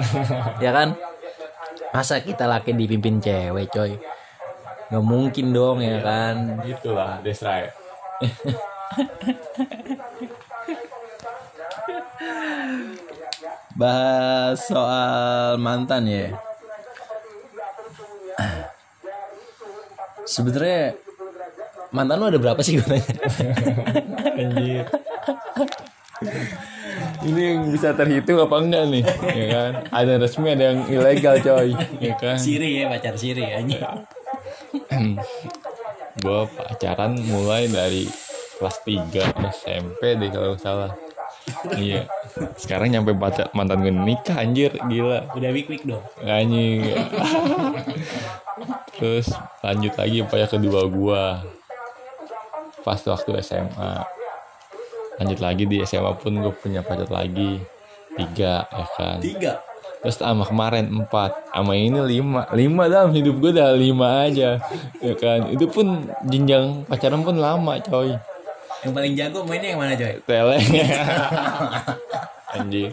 ya 0.65 0.71
kan? 0.71 0.95
Masa 1.91 2.23
kita 2.23 2.47
laki 2.47 2.71
dipimpin 2.79 3.19
cewek 3.19 3.67
coy? 3.75 3.99
Gak 4.91 5.03
mungkin 5.03 5.51
dong 5.51 5.83
ya 5.83 5.99
kan? 6.03 6.63
itulah 6.67 7.23
Desrai 7.23 7.71
bahas 13.81 14.61
soal 14.69 15.57
mantan 15.57 16.05
ya. 16.05 16.37
Sebenarnya 20.29 20.95
mantan 21.91 22.17
lu 22.19 22.27
ada 22.31 22.39
berapa 22.39 22.61
sih 22.63 22.79
gue 22.79 22.87
tanya? 22.87 23.15
Anjir. 24.39 24.87
Ini 27.21 27.41
yang 27.53 27.61
bisa 27.69 27.93
terhitung 27.93 28.41
apa 28.41 28.57
enggak 28.61 28.85
nih? 28.89 29.05
Ya 29.35 29.47
kan? 29.53 29.73
Ada 29.93 30.09
yang 30.17 30.23
resmi, 30.25 30.49
ada 30.53 30.65
yang 30.73 30.81
ilegal, 30.89 31.37
coy. 31.43 31.71
Ya 32.01 32.15
kan? 32.17 32.37
Siri 32.41 32.81
ya 32.81 32.89
pacar 32.89 33.15
Siri 33.17 33.45
anjing. 33.45 33.81
Gue 36.23 36.41
pacaran 36.53 37.17
mulai 37.29 37.69
dari 37.69 38.05
kelas 38.61 38.77
3 38.85 39.57
SMP 39.65 40.01
deh 40.21 40.31
kalau 40.33 40.57
salah. 40.61 40.93
Iya. 41.77 42.07
Sekarang 42.61 42.93
nyampe 42.93 43.17
pacar 43.17 43.49
mantan 43.57 43.83
gue 43.83 43.91
nikah 43.91 44.39
anjir, 44.39 44.77
gila. 44.77 45.33
Udah 45.33 45.51
week 45.51 45.67
week 45.73 45.83
dong. 45.89 46.05
Anjing. 46.21 46.85
Terus 49.01 49.33
lanjut 49.65 49.97
lagi 49.97 50.21
upaya 50.21 50.45
kedua 50.45 50.85
gua 50.93 51.41
pas 52.83 53.01
waktu 53.01 53.31
SMA. 53.45 53.93
Lanjut 55.21 55.41
lagi 55.41 55.65
di 55.69 55.85
SMA 55.85 56.13
pun 56.17 56.33
gue 56.41 56.55
punya 56.57 56.81
pacar 56.81 57.09
lagi 57.13 57.61
tiga 58.17 58.65
ya 58.69 58.87
kan. 58.97 59.19
Tiga. 59.21 59.53
Terus 60.01 60.17
sama 60.17 60.49
kemarin 60.49 60.89
empat, 60.89 61.53
sama 61.53 61.77
ini 61.77 62.01
lima, 62.01 62.49
lima 62.57 62.89
dalam 62.89 63.13
hidup 63.13 63.37
gue 63.37 63.53
udah 63.53 63.77
lima 63.77 64.25
aja, 64.25 64.57
ya 64.97 65.13
kan. 65.13 65.53
Itu 65.53 65.69
pun 65.69 66.09
jenjang 66.25 66.89
pacaran 66.89 67.21
pun 67.21 67.37
lama 67.37 67.77
coy. 67.85 68.17
Yang 68.81 68.93
paling 68.97 69.13
jago 69.13 69.45
mainnya 69.45 69.77
yang 69.77 69.81
mana 69.85 69.93
coy? 69.93 70.17
Tele. 70.25 70.57
Anjir. 72.57 72.89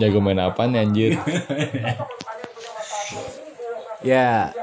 Jago 0.00 0.18
main 0.24 0.40
apa 0.40 0.64
nih 0.64 0.80
anjir? 0.80 1.12
Ya 4.00 4.56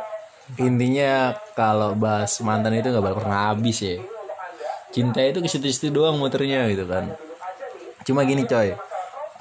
intinya 0.62 1.34
kalau 1.58 1.98
bahas 1.98 2.34
mantan 2.46 2.78
itu 2.78 2.90
nggak 2.94 3.18
pernah 3.18 3.54
habis 3.54 3.78
ya. 3.82 3.98
Cinta 4.94 5.26
itu 5.26 5.42
ke 5.42 5.50
situ-situ 5.50 5.90
doang 5.90 6.22
muternya 6.22 6.70
gitu 6.70 6.86
kan. 6.86 7.10
Cuma 8.06 8.22
gini 8.28 8.46
coy. 8.46 8.78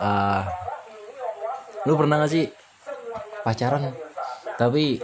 Ah, 0.00 0.48
lu 1.84 1.98
pernah 1.98 2.22
gak 2.22 2.32
sih 2.32 2.46
pacaran 3.42 3.90
tapi 4.56 5.02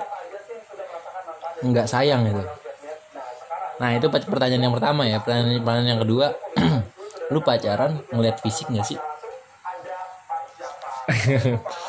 nggak 1.62 1.90
sayang 1.90 2.22
gitu? 2.30 2.42
Nah 3.78 3.94
itu 3.94 4.06
pe- 4.10 4.26
pertanyaan 4.26 4.70
yang 4.70 4.74
pertama 4.74 5.06
ya. 5.06 5.18
Pertanyaan, 5.22 5.62
pertanyaan 5.62 5.90
yang 5.98 6.00
kedua, 6.02 6.26
lu 7.34 7.40
pacaran 7.42 8.00
ngeliat 8.10 8.40
fisik 8.42 8.70
nggak 8.70 8.86
sih? 8.86 8.98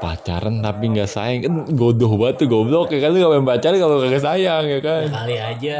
Pacaran 0.00 0.64
tapi 0.64 0.84
nggak 0.96 1.10
sayang 1.10 1.40
kan 1.44 1.54
godoh 1.76 2.16
banget 2.16 2.44
tuh 2.44 2.48
goblok 2.48 2.88
ya 2.88 3.04
kan 3.04 3.12
lu 3.12 3.20
gak 3.20 3.32
main 3.36 3.44
pacaran 3.44 3.76
kalau 3.76 3.96
kagak 4.00 4.24
sayang 4.24 4.64
ya 4.64 4.80
kan. 4.80 5.06
Kali 5.12 5.36
aja 5.36 5.78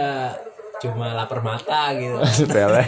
cuma 0.81 1.13
lapar 1.17 1.41
mata 1.41 1.93
gitu. 1.97 2.17
Sepele. 2.45 2.85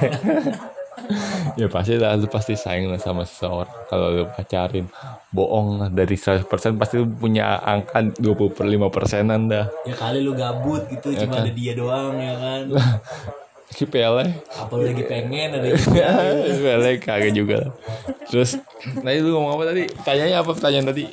ya 1.57 1.67
pasti 1.73 1.97
lah 1.97 2.15
lu 2.21 2.29
pasti 2.29 2.53
sayang 2.53 2.93
lah 2.93 3.01
sama 3.01 3.25
seseorang 3.25 3.89
kalau 3.89 4.13
lu 4.13 4.25
pacarin 4.29 4.87
bohong 5.33 5.81
lah 5.81 5.89
dari 5.89 6.15
100% 6.21 6.45
pasti 6.77 7.01
lu 7.01 7.09
punya 7.09 7.59
angka 7.65 8.13
20 8.21 8.57
per 8.57 8.67
5 8.69 8.93
persenan 8.93 9.49
dah 9.49 9.67
Ya 9.89 9.97
kali 9.97 10.21
lu 10.21 10.37
gabut 10.37 10.85
gitu 10.93 11.17
cuma 11.17 11.41
ada 11.41 11.53
dia 11.53 11.73
doang 11.73 12.17
ya 12.21 12.35
kan. 12.37 12.63
Si 13.73 13.89
pele. 13.89 14.39
Apa 14.55 14.73
lu 14.77 14.85
lagi 14.87 15.05
pengen 15.09 15.59
ada 15.59 15.69
pele 16.65 16.91
kagak 17.01 17.33
juga 17.33 17.73
terus 18.29 18.61
tadi 18.85 19.19
lu 19.19 19.35
ngomong 19.37 19.59
apa 19.59 19.65
tadi? 19.75 19.85
Tanyanya 20.05 20.45
apa 20.45 20.51
pertanyaan 20.53 20.87
tadi? 20.93 21.05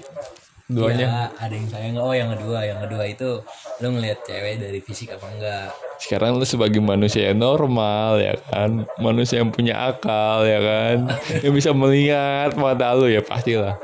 Duanya. 0.70 1.08
Ya, 1.10 1.24
ada 1.34 1.54
yang 1.56 1.66
sayang? 1.66 1.98
Oh 1.98 2.14
yang 2.14 2.30
kedua, 2.38 2.62
yang 2.62 2.78
kedua 2.86 3.10
itu 3.10 3.42
lu 3.82 3.88
ngelihat 3.98 4.22
cewek 4.22 4.62
dari 4.62 4.80
fisik 4.86 5.18
apa 5.18 5.26
enggak? 5.34 5.74
sekarang 6.00 6.40
lu 6.40 6.48
sebagai 6.48 6.80
manusia 6.80 7.30
yang 7.30 7.44
normal 7.44 8.24
ya 8.24 8.40
kan? 8.48 8.88
Manusia 8.98 9.44
yang 9.44 9.52
punya 9.52 9.76
akal 9.92 10.48
ya 10.48 10.60
kan? 10.64 10.98
Yang 11.44 11.54
bisa 11.60 11.70
melihat 11.76 12.56
mata 12.56 12.96
lu 12.96 13.12
ya 13.12 13.20
pastilah. 13.20 13.76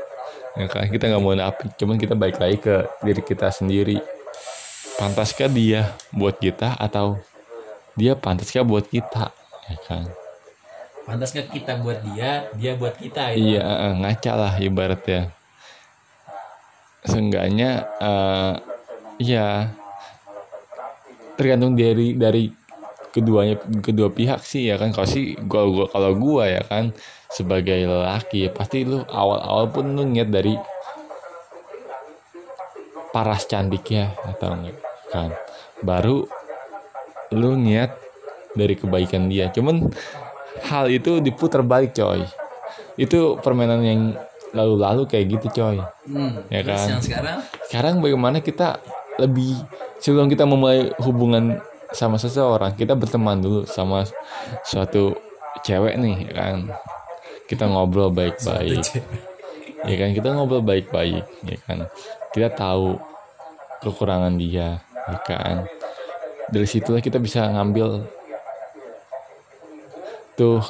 Ya 0.56 0.66
kan? 0.66 0.88
Kita 0.88 1.12
nggak 1.12 1.22
mau 1.22 1.36
napi 1.36 1.68
cuman 1.76 2.00
kita 2.00 2.16
balik 2.16 2.40
lagi 2.40 2.56
ke 2.56 2.88
diri 3.04 3.20
kita 3.20 3.52
sendiri. 3.52 4.00
Pantaskah 4.96 5.52
dia 5.52 5.92
buat 6.08 6.40
kita 6.40 6.80
atau 6.80 7.20
dia 7.96 8.12
pantaskah 8.12 8.62
buat 8.62 8.84
kita 8.86 9.32
ya 9.66 9.78
kan? 9.88 10.04
Pantas 11.06 11.32
nggak 11.32 11.48
kita 11.54 11.72
buat 11.80 12.02
dia, 12.02 12.50
dia 12.58 12.72
buat 12.76 12.98
kita 12.98 13.32
ya? 13.32 13.36
iya 13.38 13.62
eh, 13.62 13.94
ngaca 13.96 14.32
lah 14.36 14.52
ibaratnya. 14.60 15.32
Seenggaknya 17.06 17.88
eh, 17.98 18.52
ya 19.22 19.72
tergantung 21.40 21.72
dari 21.72 22.16
dari 22.18 22.52
keduanya 23.16 23.56
kedua 23.80 24.12
pihak 24.12 24.44
sih 24.44 24.68
ya 24.68 24.76
kan? 24.76 24.92
Kalau 24.92 25.08
sih 25.08 25.38
gua, 25.48 25.64
gua 25.64 25.86
kalau 25.88 26.12
gua 26.12 26.44
ya 26.52 26.62
kan? 26.68 26.92
Sebagai 27.32 27.86
lelaki 27.86 28.48
ya 28.48 28.50
pasti 28.52 28.84
lu 28.84 29.00
awal-awal 29.08 29.72
pun 29.72 29.96
lu 29.96 30.04
niat 30.04 30.28
dari 30.28 30.52
paras 33.14 33.48
cantiknya 33.48 34.12
atau 34.26 34.52
enggak 34.52 34.76
kan? 35.08 35.30
Baru 35.80 36.28
lu 37.32 37.56
niat 37.56 37.94
dari 38.52 38.74
kebaikan 38.74 39.26
dia. 39.26 39.50
Cuman 39.50 39.90
hal 40.66 40.88
itu 40.88 41.18
diputar 41.20 41.60
balik 41.60 41.92
coy. 41.92 42.24
Itu 42.96 43.36
permainan 43.40 43.82
yang 43.82 44.00
lalu-lalu 44.56 45.04
kayak 45.04 45.36
gitu 45.36 45.46
coy. 45.52 45.76
Hmm, 46.08 46.40
Ya 46.48 46.64
kan? 46.64 46.96
yang 46.96 47.02
sekarang? 47.02 47.38
Sekarang 47.68 47.94
bagaimana 48.00 48.40
kita 48.40 48.80
lebih 49.20 49.56
sebelum 50.00 50.28
kita 50.28 50.44
memulai 50.44 50.92
hubungan 51.00 51.60
sama 51.94 52.18
seseorang 52.18 52.74
kita 52.74 52.92
berteman 52.98 53.38
dulu 53.38 53.62
sama 53.64 54.04
suatu 54.64 55.16
cewek 55.62 55.96
nih 56.00 56.16
ya 56.28 56.32
kan? 56.32 56.56
Kita 57.46 57.68
ngobrol 57.68 58.10
baik-baik. 58.10 58.82
Ya 59.86 59.94
kan? 60.00 60.10
Kita 60.10 60.28
ngobrol 60.34 60.64
baik-baik 60.64 61.22
ya 61.46 61.56
kan? 61.62 61.86
Kita 62.32 62.48
tahu 62.50 62.96
kekurangan 63.84 64.34
dia 64.34 64.80
ya 65.06 65.18
kan 65.22 65.68
dari 66.46 66.66
situlah 66.66 67.02
kita 67.02 67.18
bisa 67.18 67.46
ngambil 67.50 68.06
tuh 70.38 70.62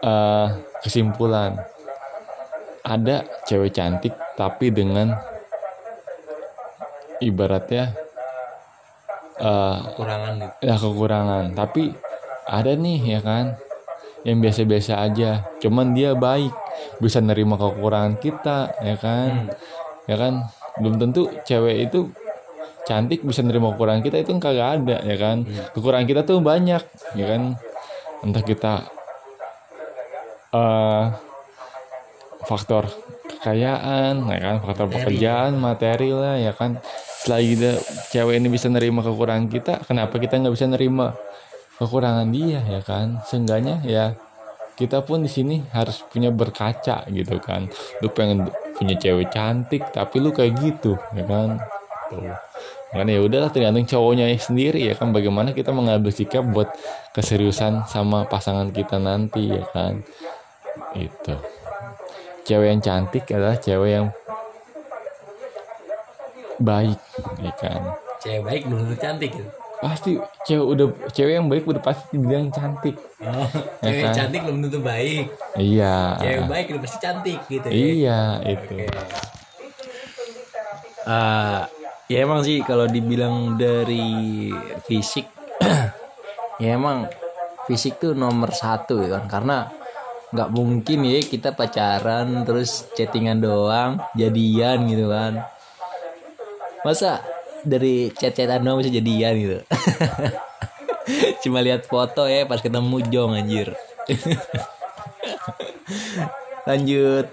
eh, 0.00 0.48
kesimpulan. 0.80 1.58
Ada 2.82 3.22
cewek 3.46 3.78
cantik 3.78 4.10
tapi 4.34 4.74
dengan 4.74 5.14
ibaratnya 7.22 7.94
eh, 9.38 9.76
Kekurangan 9.92 10.32
gitu. 10.40 10.54
ya 10.64 10.74
kekurangan. 10.78 11.44
Tapi 11.54 11.82
ada 12.48 12.72
nih 12.74 13.00
ya 13.18 13.20
kan 13.22 13.54
yang 14.22 14.38
biasa-biasa 14.42 15.02
aja. 15.02 15.46
Cuman 15.58 15.94
dia 15.94 16.14
baik 16.14 16.54
bisa 16.98 17.18
nerima 17.22 17.58
kekurangan 17.58 18.16
kita 18.18 18.74
ya 18.82 18.96
kan. 18.96 19.50
Ya 20.10 20.16
kan? 20.18 20.46
Belum 20.80 20.96
tentu 20.98 21.28
cewek 21.44 21.90
itu 21.90 22.10
cantik 22.82 23.22
bisa 23.22 23.40
nerima 23.46 23.72
kekurangan 23.74 24.02
kita 24.02 24.16
itu 24.22 24.34
kagak 24.42 24.82
ada 24.82 24.96
ya 25.06 25.16
kan? 25.18 25.46
Kekurangan 25.74 26.06
kita 26.06 26.20
tuh 26.26 26.42
banyak 26.42 26.82
ya 27.14 27.24
kan? 27.26 27.42
Entah 28.22 28.42
kita 28.42 28.72
eh 30.52 31.04
faktor 32.46 32.90
kekayaan 33.30 34.26
ya 34.26 34.40
kan? 34.42 34.56
Faktor 34.66 34.86
pekerjaan 34.90 35.58
materi 35.58 36.10
lah 36.10 36.38
ya 36.38 36.52
kan? 36.52 36.82
Selagi 37.22 37.54
kita 37.54 37.70
cewek 38.10 38.34
ini 38.42 38.48
bisa 38.50 38.66
nerima 38.66 39.00
kekurangan 39.06 39.46
kita 39.46 39.86
kenapa 39.86 40.18
kita 40.18 40.42
nggak 40.42 40.54
bisa 40.54 40.66
nerima 40.66 41.14
kekurangan 41.78 42.28
dia 42.34 42.60
ya 42.66 42.80
kan? 42.82 43.22
Seenggaknya 43.26 43.78
ya 43.86 44.18
kita 44.74 45.04
pun 45.06 45.22
di 45.22 45.30
sini 45.30 45.62
harus 45.70 46.02
punya 46.10 46.34
berkaca 46.34 47.06
gitu 47.06 47.38
kan. 47.38 47.70
Lu 48.02 48.10
pengen 48.10 48.50
punya 48.74 48.98
cewek 48.98 49.30
cantik 49.30 49.86
tapi 49.94 50.18
lu 50.18 50.34
kayak 50.34 50.58
gitu 50.58 50.98
ya 51.14 51.22
kan 51.22 51.62
tuh 52.12 52.20
makanya 52.92 53.12
ya 53.16 53.22
udahlah 53.24 53.48
tergantung 53.48 53.88
cowoknya 53.88 54.28
sendiri 54.36 54.84
ya 54.84 54.92
kan. 54.92 55.16
Bagaimana 55.16 55.56
kita 55.56 55.72
mengambil 55.72 56.12
sikap 56.12 56.44
buat 56.44 56.68
keseriusan 57.10 57.88
sama 57.88 58.28
pasangan 58.28 58.68
kita 58.68 59.00
nanti 59.00 59.48
ya 59.48 59.64
kan. 59.72 60.04
Itu 60.92 61.40
cewek 62.44 62.68
yang 62.68 62.82
cantik 62.84 63.24
adalah 63.32 63.56
cewek 63.56 63.90
yang 63.90 64.06
baik 66.60 67.00
ya 67.40 67.52
kan. 67.56 67.80
Cewek 68.20 68.42
baik 68.44 68.62
tentu 68.68 68.96
cantik 69.00 69.30
gitu. 69.32 69.50
pasti 69.82 70.14
cewek 70.46 70.66
udah 70.68 70.86
cewek 71.10 71.32
yang 71.34 71.46
baik 71.48 71.64
udah 71.66 71.82
pasti 71.82 72.04
dibilang 72.14 72.52
cantik. 72.52 72.94
Oh, 73.18 73.48
Ya 73.82 73.88
cewek 73.88 74.04
kan? 74.04 74.14
cantik 74.14 74.40
belum 74.46 74.58
tentu 74.62 74.78
baik. 74.78 75.26
iya. 75.56 75.96
Cewek 76.20 76.44
baik 76.46 76.64
udah 76.76 76.82
pasti 76.84 76.98
cantik 77.00 77.38
gitu 77.48 77.66
ya. 77.66 77.74
iya 77.74 78.20
itu. 78.46 78.74
Ah, 81.02 81.66
ya 82.12 82.28
emang 82.28 82.44
sih 82.44 82.60
kalau 82.60 82.84
dibilang 82.84 83.56
dari 83.56 84.52
fisik 84.84 85.24
ya 86.62 86.76
emang 86.76 87.08
fisik 87.64 87.96
tuh 87.96 88.12
nomor 88.12 88.52
satu 88.52 89.00
ya 89.00 89.16
kan? 89.16 89.24
Karena 89.32 89.64
nggak 90.32 90.52
mungkin 90.52 91.08
ya 91.08 91.24
kita 91.24 91.56
pacaran 91.56 92.44
terus 92.44 92.92
chattingan 92.92 93.40
doang 93.40 93.96
jadian 94.12 94.84
gitu 94.92 95.08
kan. 95.08 95.40
Masa 96.84 97.24
dari 97.64 98.12
chat-chatan 98.12 98.60
doang 98.60 98.84
bisa 98.84 98.92
jadian 98.92 99.32
gitu? 99.40 99.58
Cuma 101.48 101.64
lihat 101.64 101.88
foto 101.88 102.28
ya 102.28 102.44
pas 102.44 102.60
ketemu 102.60 103.08
jong 103.08 103.40
anjir. 103.40 103.72
Lanjut 106.68 107.24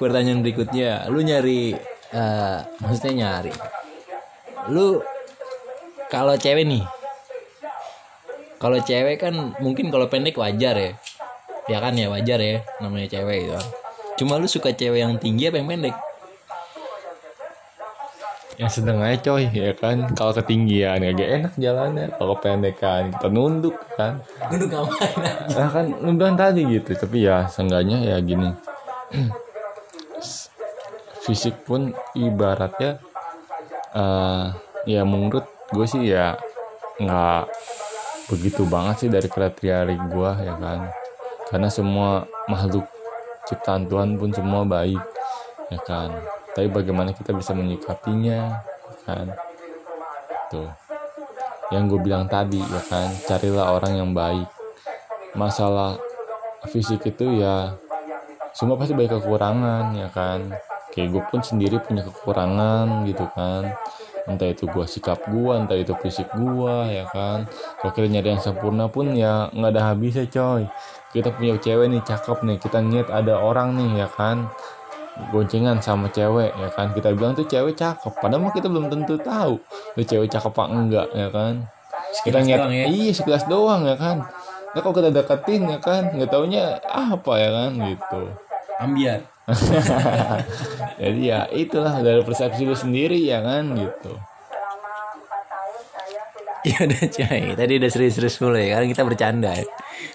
pertanyaan 0.00 0.40
berikutnya. 0.40 1.04
Lu 1.12 1.20
nyari 1.20 1.76
eh, 2.16 2.58
maksudnya 2.80 3.12
nyari 3.12 3.81
lu 4.70 5.02
kalau 6.12 6.36
cewek 6.38 6.66
nih 6.68 6.84
kalau 8.62 8.78
cewek 8.78 9.18
kan 9.18 9.34
mungkin 9.58 9.90
kalau 9.90 10.06
pendek 10.06 10.38
wajar 10.38 10.78
ya. 10.78 10.94
Ya 11.66 11.82
kan 11.82 11.98
ya 11.98 12.06
wajar 12.06 12.38
ya 12.38 12.62
namanya 12.78 13.10
cewek 13.10 13.50
gitu 13.50 13.54
kan. 13.58 13.68
cuma 14.12 14.38
lu 14.38 14.46
suka 14.46 14.70
cewek 14.70 15.02
yang 15.02 15.18
tinggi 15.18 15.50
apa 15.50 15.58
yang 15.58 15.66
pendek? 15.66 15.96
Yang 18.54 18.70
sedang 18.78 19.02
aja 19.02 19.18
coy 19.18 19.50
ya 19.50 19.74
kan. 19.74 20.14
Kalau 20.14 20.30
ketinggian 20.30 21.02
agak 21.02 21.26
enak 21.42 21.52
jalannya. 21.58 22.06
Kalau 22.14 22.38
pendekan 22.38 23.10
kita 23.10 23.28
nunduk 23.34 23.74
kan. 23.98 24.22
Duduk 24.46 24.70
ngapain 24.70 25.18
aja 25.26 25.58
nah 25.58 25.68
kan 25.74 25.86
lu 25.98 26.10
bilang 26.14 26.38
tadi 26.38 26.62
gitu 26.62 26.94
tapi 26.94 27.26
ya 27.26 27.50
seenggaknya 27.50 28.14
ya 28.14 28.16
gini. 28.22 28.46
Fisik 31.26 31.66
pun 31.66 31.90
ibaratnya 32.14 33.02
eh 33.92 34.46
ya 34.88 35.02
menurut 35.06 35.46
gue 35.70 35.86
sih 35.86 36.10
ya 36.10 36.34
nggak 36.98 37.44
begitu 38.32 38.64
banget 38.64 39.06
sih 39.06 39.10
dari 39.12 39.28
kriteria 39.28 39.84
gue 40.08 40.30
ya 40.44 40.54
kan? 40.56 40.80
Karena 41.52 41.68
semua 41.68 42.24
makhluk 42.48 42.88
ciptaan 43.44 43.84
Tuhan 43.86 44.16
pun 44.16 44.32
semua 44.32 44.64
baik 44.64 45.02
ya 45.68 45.80
kan? 45.84 46.10
Tapi 46.52 46.68
bagaimana 46.68 47.12
kita 47.12 47.36
bisa 47.36 47.52
menyikapinya 47.52 48.60
ya 48.60 48.96
kan? 49.04 49.26
Tuh. 50.48 50.70
Yang 51.72 51.96
gue 51.96 52.00
bilang 52.08 52.24
tadi 52.28 52.60
ya 52.60 52.82
kan? 52.88 53.08
Carilah 53.28 53.76
orang 53.76 53.92
yang 54.00 54.10
baik. 54.12 54.48
Masalah 55.36 55.96
fisik 56.68 57.04
itu 57.08 57.40
ya 57.40 57.74
semua 58.52 58.76
pasti 58.76 58.92
banyak 58.92 59.18
kekurangan 59.18 59.96
ya 59.96 60.08
kan 60.12 60.52
kayak 60.92 61.08
gue 61.08 61.22
pun 61.32 61.40
sendiri 61.40 61.80
punya 61.80 62.04
kekurangan 62.04 63.08
gitu 63.08 63.24
kan. 63.32 63.72
Entah 64.22 64.54
itu 64.54 64.70
gua 64.70 64.86
sikap 64.86 65.18
gua 65.26 65.58
entah 65.58 65.74
itu 65.74 65.94
fisik 65.98 66.30
gua 66.38 66.86
ya 66.86 67.06
kan. 67.10 67.50
Kalau 67.82 67.90
kita 67.90 68.06
nyari 68.06 68.38
yang 68.38 68.42
sempurna 68.42 68.86
pun 68.86 69.10
ya 69.18 69.50
nggak 69.50 69.70
ada 69.74 69.82
habisnya 69.92 70.26
coy. 70.30 70.62
Kita 71.10 71.34
punya 71.34 71.58
cewek 71.58 71.86
nih 71.90 72.02
cakep 72.06 72.38
nih. 72.46 72.56
Kita 72.62 72.78
niat 72.78 73.08
ada 73.10 73.42
orang 73.42 73.74
nih 73.74 74.06
ya 74.06 74.08
kan. 74.14 74.46
Goncengan 75.34 75.82
sama 75.82 76.06
cewek 76.14 76.54
ya 76.54 76.68
kan. 76.70 76.94
Kita 76.94 77.10
bilang 77.12 77.34
tuh 77.34 77.50
cewek 77.50 77.74
cakep 77.74 78.12
padahal 78.22 78.46
mah 78.46 78.54
kita 78.54 78.70
belum 78.70 78.86
tentu 78.88 79.18
tahu 79.18 79.58
tuh 79.98 80.06
cewek 80.06 80.30
cakep 80.30 80.52
apa 80.54 80.64
enggak 80.70 81.08
ya 81.12 81.28
kan. 81.28 81.54
Kita 82.22 82.38
Sekilas 82.38 82.46
niat 82.46 82.60
ya. 82.70 82.84
iya 82.86 83.12
sekilas 83.12 83.44
doang 83.50 83.82
ya 83.90 83.98
kan. 83.98 84.22
Nah 84.72 84.80
kalau 84.80 84.94
kita 84.94 85.10
deketin 85.10 85.66
ya 85.66 85.78
kan 85.82 86.14
nggak 86.14 86.30
taunya 86.30 86.78
apa 86.86 87.32
ya 87.42 87.50
kan 87.50 87.70
gitu. 87.74 88.22
Ambiar 88.78 89.31
jadi 91.02 91.20
ya 91.20 91.40
itulah 91.50 91.98
dari 91.98 92.22
persepsi 92.22 92.62
lu 92.62 92.78
sendiri 92.78 93.18
ya 93.26 93.42
kan 93.42 93.74
gitu. 93.74 94.14
Ya 96.62 96.78
udah 96.86 97.02
coy. 97.10 97.42
Tadi 97.58 97.72
udah 97.82 97.90
serius-serius 97.90 98.38
mulai 98.38 98.70
sekarang 98.70 98.88
kita 98.94 99.02
bercanda 99.02 99.50
ya. 99.50 99.66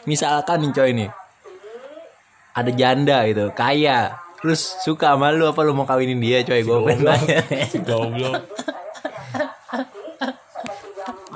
misalkan 0.07 0.63
nih 0.63 0.71
coy 0.71 0.89
nih. 0.95 1.09
Ada 2.55 2.71
janda 2.71 3.17
gitu 3.27 3.51
kaya. 3.51 4.15
Terus 4.39 4.79
suka 4.79 5.11
sama 5.17 5.35
lu 5.35 5.49
apa 5.49 5.59
lu 5.67 5.75
mau 5.75 5.83
kawinin 5.83 6.23
dia 6.23 6.47
coy? 6.47 6.63
Gue 6.63 6.87
pengen 6.87 7.03
nanya 7.03 7.37
goblok. 7.87 8.41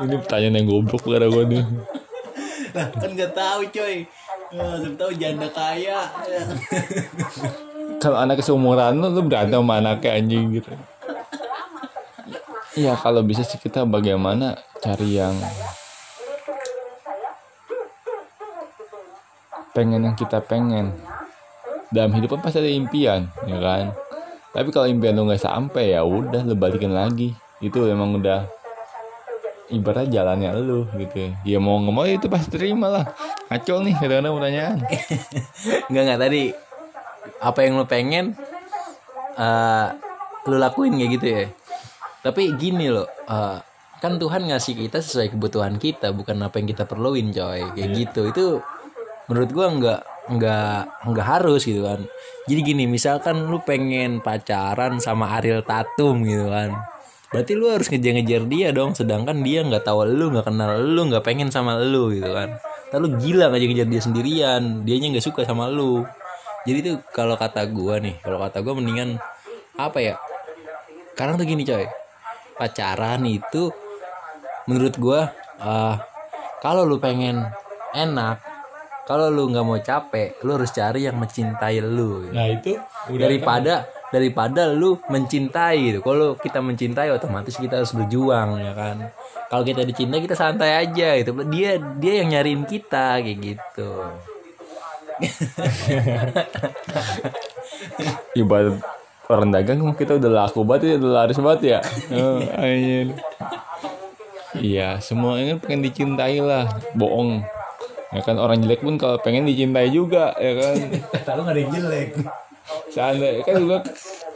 Ini 0.02 0.16
pertanyaan 0.24 0.56
yang 0.64 0.68
goblok 0.72 1.04
karena 1.04 1.28
gue 1.28 1.44
nih. 1.44 1.64
Lah, 2.72 2.88
kan 2.96 3.12
gak 3.12 3.34
tahu 3.36 3.62
coy. 3.68 3.96
Ya, 4.52 4.64
siapa 4.80 4.96
tahu 4.96 5.12
janda 5.20 5.48
kaya. 5.52 6.00
Ya. 6.08 6.42
kalau 8.02 8.18
anak 8.18 8.42
seumuran 8.42 8.98
lu 8.98 9.14
lu 9.14 9.22
berantem 9.30 9.62
sama 9.62 9.78
anaknya 9.78 10.18
anjing 10.18 10.58
gitu. 10.58 10.74
Iya 12.74 12.98
kalau 12.98 13.22
bisa 13.22 13.46
sih 13.46 13.62
kita 13.62 13.86
bagaimana 13.86 14.58
cari 14.82 15.22
yang 15.22 15.38
pengen 19.78 20.10
yang 20.10 20.18
kita 20.18 20.42
pengen. 20.42 20.98
Dalam 21.94 22.16
hidup 22.18 22.34
kan 22.34 22.42
pasti 22.42 22.58
ada 22.58 22.72
impian 22.74 23.30
ya 23.46 23.62
kan? 23.62 23.94
Tapi 24.52 24.70
kalau 24.74 24.90
impian 24.90 25.14
lu 25.14 25.30
nggak 25.30 25.46
sampai 25.46 25.94
ya 25.94 26.02
udah 26.02 26.42
lu 26.42 26.58
balikin 26.58 26.98
lagi. 26.98 27.38
Itu 27.62 27.86
emang 27.86 28.18
udah 28.18 28.50
ibarat 29.70 30.10
jalannya 30.10 30.58
lu 30.58 30.90
gitu. 30.98 31.30
Ya 31.46 31.62
mau 31.62 31.78
nggak 31.78 31.94
mau 31.94 32.10
ya 32.10 32.18
itu 32.18 32.26
pasti 32.26 32.50
terima 32.50 32.90
lah. 32.90 33.06
Ngaco 33.54 33.76
nih 33.86 33.94
kadang-kadang 34.02 34.34
pertanyaan. 34.42 34.78
Enggak 35.92 36.04
enggak 36.08 36.22
tadi 36.26 36.71
apa 37.42 37.66
yang 37.66 37.82
lu 37.82 37.86
pengen 37.90 38.38
eh 39.36 39.88
lu 40.48 40.58
lakuin 40.58 40.98
kayak 40.98 41.12
gitu 41.18 41.28
ya. 41.28 41.46
Tapi 42.22 42.54
gini 42.58 42.86
loh, 42.90 43.10
eh, 43.30 43.58
kan 44.02 44.18
Tuhan 44.18 44.50
ngasih 44.50 44.78
kita 44.78 45.02
sesuai 45.02 45.34
kebutuhan 45.34 45.78
kita, 45.82 46.14
bukan 46.14 46.38
apa 46.42 46.62
yang 46.62 46.70
kita 46.70 46.86
perluin, 46.86 47.34
coy. 47.34 47.62
Kayak 47.74 47.90
gitu. 47.98 48.22
Itu 48.30 48.46
menurut 49.30 49.50
gua 49.54 49.68
enggak 49.70 50.02
enggak 50.30 50.78
enggak 51.06 51.28
harus 51.28 51.62
gitu 51.66 51.82
kan. 51.86 52.06
Jadi 52.46 52.60
gini, 52.62 52.84
misalkan 52.86 53.50
lu 53.50 53.62
pengen 53.62 54.22
pacaran 54.22 54.98
sama 55.02 55.38
Ariel 55.38 55.66
Tatum 55.66 56.26
gitu 56.26 56.50
kan. 56.50 56.78
Berarti 57.32 57.56
lu 57.56 57.72
harus 57.72 57.88
ngejar-ngejar 57.88 58.44
dia 58.52 58.70
dong, 58.76 58.92
sedangkan 58.92 59.40
dia 59.40 59.64
nggak 59.64 59.88
tahu 59.88 60.04
lu, 60.04 60.36
nggak 60.36 60.52
kenal 60.52 60.78
lu, 60.84 61.08
nggak 61.08 61.24
pengen 61.24 61.48
sama 61.48 61.80
lu 61.80 62.12
gitu 62.12 62.28
kan. 62.28 62.60
Lalu 62.92 63.08
gila 63.24 63.50
ngejar-ngejar 63.50 63.88
dia 63.88 64.02
sendirian, 64.04 64.62
dianya 64.84 65.16
nggak 65.16 65.26
suka 65.26 65.42
sama 65.48 65.72
lu 65.72 66.04
jadi 66.62 66.80
tuh 66.86 66.96
kalau 67.10 67.34
kata 67.34 67.66
gua 67.70 67.98
nih 67.98 68.22
kalau 68.22 68.38
kata 68.38 68.62
gua 68.62 68.78
mendingan 68.78 69.18
apa 69.78 69.98
ya? 69.98 70.16
Sekarang 71.14 71.42
tuh 71.42 71.46
gini 71.50 71.66
coy. 71.66 71.90
Pacaran 72.58 73.26
itu 73.26 73.74
menurut 74.70 74.94
gua 75.02 75.34
eh, 75.58 75.96
kalau 76.62 76.86
lu 76.86 77.02
pengen 77.02 77.42
enak 77.98 78.38
kalau 79.10 79.34
lu 79.34 79.50
nggak 79.50 79.66
mau 79.66 79.82
capek 79.82 80.38
lu 80.46 80.56
harus 80.56 80.70
cari 80.70 81.10
yang 81.10 81.18
mencintai 81.18 81.82
lu. 81.82 82.30
Nah 82.30 82.46
itu 82.48 82.78
udah 83.10 83.26
daripada 83.26 83.74
daripada 84.14 84.70
lu 84.70 85.02
mencintai 85.10 85.78
gitu. 85.82 86.00
Kalau 86.06 86.38
kita 86.38 86.62
mencintai 86.62 87.10
otomatis 87.10 87.58
kita 87.58 87.82
harus 87.82 87.92
berjuang 87.98 88.62
ya 88.62 88.78
kan? 88.78 89.10
Kalau 89.50 89.66
kita 89.66 89.82
dicintai 89.82 90.22
kita 90.22 90.38
santai 90.38 90.78
aja 90.78 91.18
gitu. 91.18 91.34
Dia 91.50 91.82
dia 91.98 92.14
yang 92.22 92.30
nyariin 92.38 92.64
kita 92.70 93.18
kayak 93.20 93.40
gitu 93.42 93.92
ibarat 98.42 98.82
orang 99.32 99.50
dagang 99.54 99.80
kita 99.96 100.20
udah 100.20 100.32
laku 100.44 100.68
banget 100.68 100.96
ya 100.96 100.98
udah 101.00 101.12
laris 101.24 101.40
banget 101.40 101.62
ya. 101.64 101.80
Oh, 102.12 102.40
anjir. 102.60 103.08
iya 104.60 105.00
semuanya 105.00 105.56
pengen 105.56 105.88
dicintai 105.88 106.44
lah 106.44 106.68
bohong. 106.98 107.40
Ya 108.12 108.22
kan 108.28 108.36
orang 108.36 108.60
jelek 108.60 108.84
pun 108.84 109.00
kalau 109.00 109.16
pengen 109.24 109.48
dicintai 109.48 109.88
juga 109.88 110.36
ya 110.36 110.52
kan. 110.60 110.76
Kalau 111.28 111.48
nggak 111.48 111.56
ada 111.56 111.62
yang 111.64 111.72
jelek. 111.72 112.10
Seandainya 112.92 113.42
kan 113.48 113.56
juga 113.56 113.78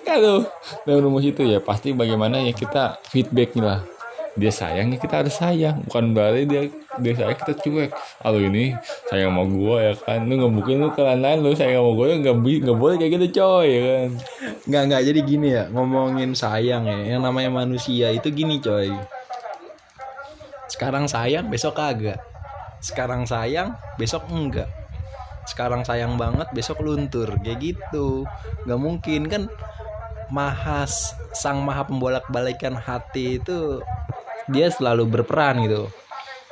kalau 0.05 0.45
dalam 0.85 1.01
rumus 1.01 1.25
itu 1.27 1.43
ya 1.43 1.59
pasti 1.59 1.91
bagaimana 1.91 2.39
ya 2.39 2.53
kita 2.55 3.01
feedbacknya 3.09 3.63
lah 3.63 3.79
dia 4.35 4.51
sayang 4.51 4.91
ya 4.91 4.97
kita 4.99 5.23
harus 5.23 5.35
sayang. 5.39 5.79
Bukan 5.87 6.11
berarti 6.11 6.43
dia 6.43 6.61
dia 6.99 7.13
sayang 7.15 7.39
kita 7.39 7.55
cuek. 7.55 7.91
Kalau 7.95 8.39
ini 8.43 8.75
sayang 9.07 9.31
sama 9.31 9.43
gua 9.47 9.75
ya 9.79 9.93
kan. 9.95 10.27
Lu 10.27 10.33
nggak 10.35 10.51
mungkin 10.51 10.75
lu 10.83 10.89
kelanahan 10.91 11.39
lu 11.39 11.55
sayang 11.55 11.79
sama 11.79 11.91
gua 11.95 12.05
nggak 12.19 12.35
nggak 12.43 12.77
boleh 12.77 12.95
kayak 12.99 13.11
gitu 13.15 13.27
coy 13.39 13.67
ya 13.71 13.81
kan. 13.87 14.09
Nggak 14.67 14.83
nggak. 14.91 15.01
Jadi 15.07 15.19
gini 15.23 15.47
ya 15.55 15.63
ngomongin 15.71 16.31
sayang 16.35 16.83
ya. 16.83 17.15
Yang 17.15 17.21
namanya 17.23 17.49
manusia 17.63 18.11
itu 18.11 18.27
gini 18.27 18.59
coy. 18.59 18.91
Sekarang 20.67 21.07
sayang 21.07 21.47
besok 21.47 21.79
kagak. 21.79 22.19
Sekarang 22.83 23.23
sayang 23.23 23.79
besok 23.95 24.27
enggak. 24.27 24.67
Sekarang 25.47 25.87
sayang 25.87 26.19
banget 26.19 26.51
besok 26.51 26.83
luntur. 26.83 27.31
Kayak 27.39 27.71
gitu. 27.71 28.27
Nggak 28.67 28.79
mungkin 28.83 29.21
kan. 29.31 29.43
Mahas 30.25 31.13
sang 31.37 31.61
maha 31.61 31.85
pembolak 31.85 32.25
balikan 32.33 32.73
hati 32.73 33.37
itu 33.37 33.77
dia 34.49 34.69
selalu 34.69 35.09
berperan 35.09 35.61
gitu. 35.65 35.89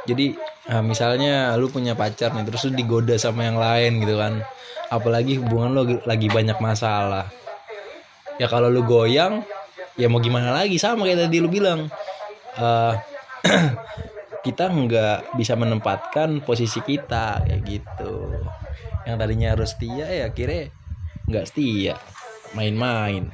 Jadi 0.04 0.36
nah, 0.68 0.84
misalnya 0.84 1.56
lu 1.56 1.70
punya 1.72 1.96
pacar 1.96 2.34
nih 2.36 2.44
terus 2.44 2.66
lu 2.68 2.74
digoda 2.76 3.16
sama 3.16 3.48
yang 3.48 3.58
lain 3.58 4.02
gitu 4.04 4.16
kan. 4.20 4.44
Apalagi 4.90 5.40
hubungan 5.42 5.70
lu 5.74 5.84
lagi 6.06 6.28
banyak 6.30 6.58
masalah. 6.60 7.30
Ya 8.42 8.50
kalau 8.50 8.70
lu 8.70 8.84
goyang 8.84 9.46
ya 9.96 10.10
mau 10.10 10.20
gimana 10.20 10.52
lagi? 10.54 10.76
Sama 10.82 11.06
kayak 11.06 11.30
tadi 11.30 11.38
lu 11.40 11.50
bilang. 11.50 11.88
Eh, 12.58 12.94
kita 14.46 14.68
nggak 14.68 15.40
bisa 15.40 15.56
menempatkan 15.56 16.44
posisi 16.44 16.84
kita 16.84 17.48
kayak 17.48 17.62
gitu. 17.64 18.44
Yang 19.08 19.16
tadinya 19.20 19.48
harus 19.56 19.70
setia 19.72 20.08
ya 20.10 20.28
kira 20.36 20.68
nggak 21.30 21.46
setia. 21.48 21.96
Main-main. 22.54 23.32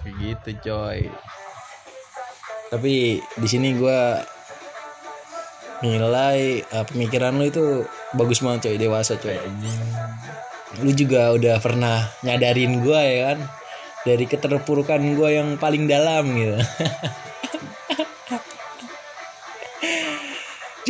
Kayak 0.00 0.16
gitu 0.18 0.50
coy 0.64 1.08
tapi 2.70 3.18
di 3.18 3.48
sini 3.50 3.74
gua 3.74 4.22
nilai 5.82 6.62
eh, 6.62 6.84
pemikiran 6.86 7.34
lu 7.34 7.44
itu 7.50 7.82
bagus 8.14 8.38
banget 8.40 8.70
coy 8.70 8.76
dewasa 8.78 9.18
coy. 9.18 9.36
Lu 10.80 10.94
juga 10.94 11.34
udah 11.34 11.58
pernah 11.58 12.06
nyadarin 12.22 12.78
gua 12.80 13.02
ya 13.02 13.34
kan? 13.34 13.38
Dari 14.06 14.24
keterpurukan 14.24 15.02
gua 15.18 15.34
yang 15.34 15.58
paling 15.58 15.90
dalam 15.90 16.30
gitu. 16.32 16.56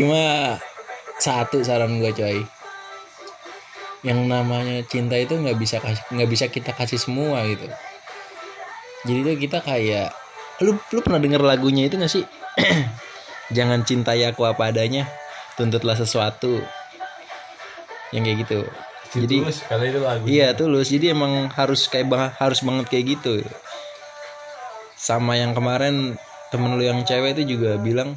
Cuma 0.01 0.57
satu 1.21 1.61
saran 1.61 2.01
gue 2.01 2.09
coy. 2.17 2.41
Yang 4.01 4.21
namanya 4.25 4.81
cinta 4.89 5.21
itu 5.21 5.37
nggak 5.37 5.61
bisa 5.61 5.77
nggak 5.85 6.31
bisa 6.31 6.49
kita 6.49 6.73
kasih 6.73 6.97
semua 6.97 7.45
gitu. 7.45 7.69
Jadi 9.05 9.21
tuh 9.25 9.37
kita 9.37 9.59
kayak 9.61 10.17
lu 10.61 10.77
lu 10.93 11.01
pernah 11.01 11.21
denger 11.21 11.41
lagunya 11.41 11.89
itu 11.89 11.97
gak 11.97 12.13
sih 12.13 12.25
jangan 13.57 13.83
cintai 13.83 14.23
aku 14.29 14.45
apa 14.45 14.71
adanya 14.71 15.09
tuntutlah 15.57 15.97
sesuatu 15.97 16.61
yang 18.13 18.23
kayak 18.27 18.45
gitu 18.47 18.61
jadi 19.11 19.43
Tulus, 19.43 19.59
kalau 19.67 19.83
itu 19.83 19.99
lagu 19.99 20.23
Iya 20.23 20.49
tulus. 20.55 20.87
Jadi 20.87 21.11
emang 21.11 21.51
harus 21.51 21.91
kayak 21.91 22.07
bang- 22.07 22.35
harus 22.39 22.63
banget 22.63 22.87
kayak 22.87 23.05
gitu. 23.19 23.43
Sama 24.95 25.35
yang 25.35 25.51
kemarin 25.51 26.15
temen 26.55 26.79
lu 26.79 26.83
yang 26.87 27.03
cewek 27.03 27.35
itu 27.35 27.59
juga 27.59 27.75
bilang 27.75 28.15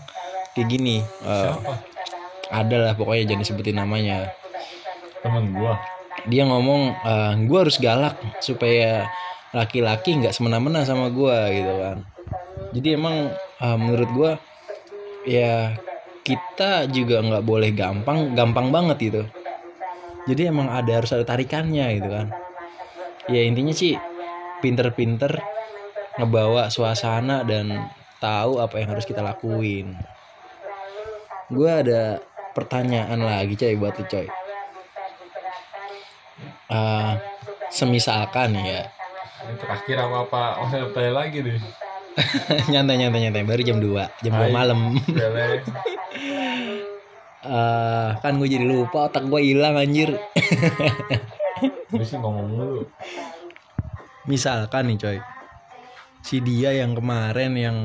kayak 0.53 0.69
gini. 0.69 1.01
eh, 1.01 1.53
ada 2.53 2.77
lah 2.77 2.93
pokoknya 2.93 3.33
jangan 3.33 3.41
disebutin 3.41 3.77
namanya. 3.81 4.29
teman 5.25 5.49
gua 5.55 5.81
Dia 6.29 6.45
ngomong 6.45 6.93
eh, 6.93 7.33
gue 7.49 7.57
harus 7.57 7.81
galak 7.81 8.21
supaya 8.37 9.09
laki-laki 9.49 10.21
nggak 10.21 10.35
semena-mena 10.35 10.85
sama 10.85 11.09
gua 11.09 11.49
gitu 11.49 11.73
kan. 11.73 11.97
Jadi 12.73 12.97
emang 12.97 13.29
eh, 13.37 13.77
menurut 13.77 14.09
gua 14.11 14.31
ya 15.23 15.77
kita 16.25 16.87
juga 16.89 17.19
nggak 17.19 17.45
boleh 17.45 17.69
gampang 17.75 18.33
gampang 18.33 18.73
banget 18.73 18.97
gitu. 18.99 19.23
Jadi 20.23 20.47
emang 20.49 20.71
ada 20.71 20.91
harus 21.03 21.11
ada 21.11 21.27
tarikannya 21.27 21.99
gitu 21.99 22.09
kan. 22.09 22.27
Ya 23.27 23.43
intinya 23.43 23.75
sih 23.75 23.95
pinter-pinter 24.63 25.43
ngebawa 26.15 26.71
suasana 26.71 27.43
dan 27.43 27.91
tahu 28.23 28.63
apa 28.63 28.79
yang 28.79 28.95
harus 28.95 29.03
kita 29.03 29.19
lakuin. 29.19 29.99
Gue 31.51 31.67
ada 31.67 32.23
pertanyaan 32.55 33.19
lagi 33.19 33.59
coy 33.59 33.75
buat 33.75 33.99
lu 33.99 34.07
coy. 34.07 34.27
Ah, 36.71 37.19
semisalkan 37.67 38.55
ya. 38.55 38.87
Terakhir 39.59 40.07
apa 40.07 40.17
apa 40.23 40.43
oh 40.63 40.71
lagi 41.11 41.43
deh 41.43 41.82
nyantai 42.73 42.95
nyantai 43.01 43.19
nyantai. 43.29 43.43
Baru 43.45 43.61
jam 43.63 43.77
2 43.81 44.23
jam 44.23 44.33
2 44.33 44.39
Hai. 44.39 44.51
malam. 44.51 44.79
Eh, 47.43 48.09
kan 48.23 48.39
gue 48.39 48.47
jadi 48.47 48.63
lupa 48.63 49.11
otak 49.11 49.27
gue 49.27 49.51
hilang 49.51 49.75
anjir. 49.75 50.15
Sih 51.99 52.15
ngomong 52.15 52.55
dulu 52.55 52.87
misalkan 54.27 54.87
nih 54.91 54.99
coy. 54.99 55.17
Si 56.23 56.39
dia 56.39 56.71
yang 56.71 56.95
kemarin 56.95 57.53
yang 57.59 57.77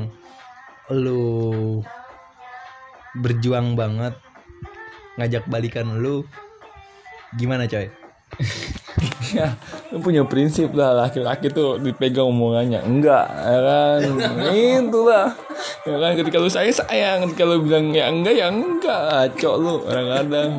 lu 0.89 1.83
berjuang 3.19 3.75
banget 3.75 4.15
ngajak 5.19 5.43
balikan 5.51 5.99
lu 5.99 6.23
gimana 7.35 7.67
coy 7.67 7.91
ya 9.29 9.53
punya 10.01 10.25
prinsip 10.25 10.73
lah 10.73 11.05
laki-laki 11.05 11.49
tuh 11.53 11.77
dipegang 11.77 12.29
omongannya. 12.29 12.81
Enggak 12.83 13.25
ya 13.29 13.59
kan? 13.61 13.99
Itulah. 14.53 15.27
Ya 15.85 15.95
kan 15.97 16.11
ketika 16.17 16.37
lu 16.41 16.49
sayang 16.49 16.75
sayang. 16.75 17.17
Ketika 17.29 17.43
lu 17.45 17.61
bilang 17.63 17.93
ya 17.93 18.09
enggak 18.09 18.33
ya 18.35 18.47
enggak. 18.49 19.33
Cok 19.37 19.55
lu 19.61 19.73
kadang-kadang. 19.85 20.49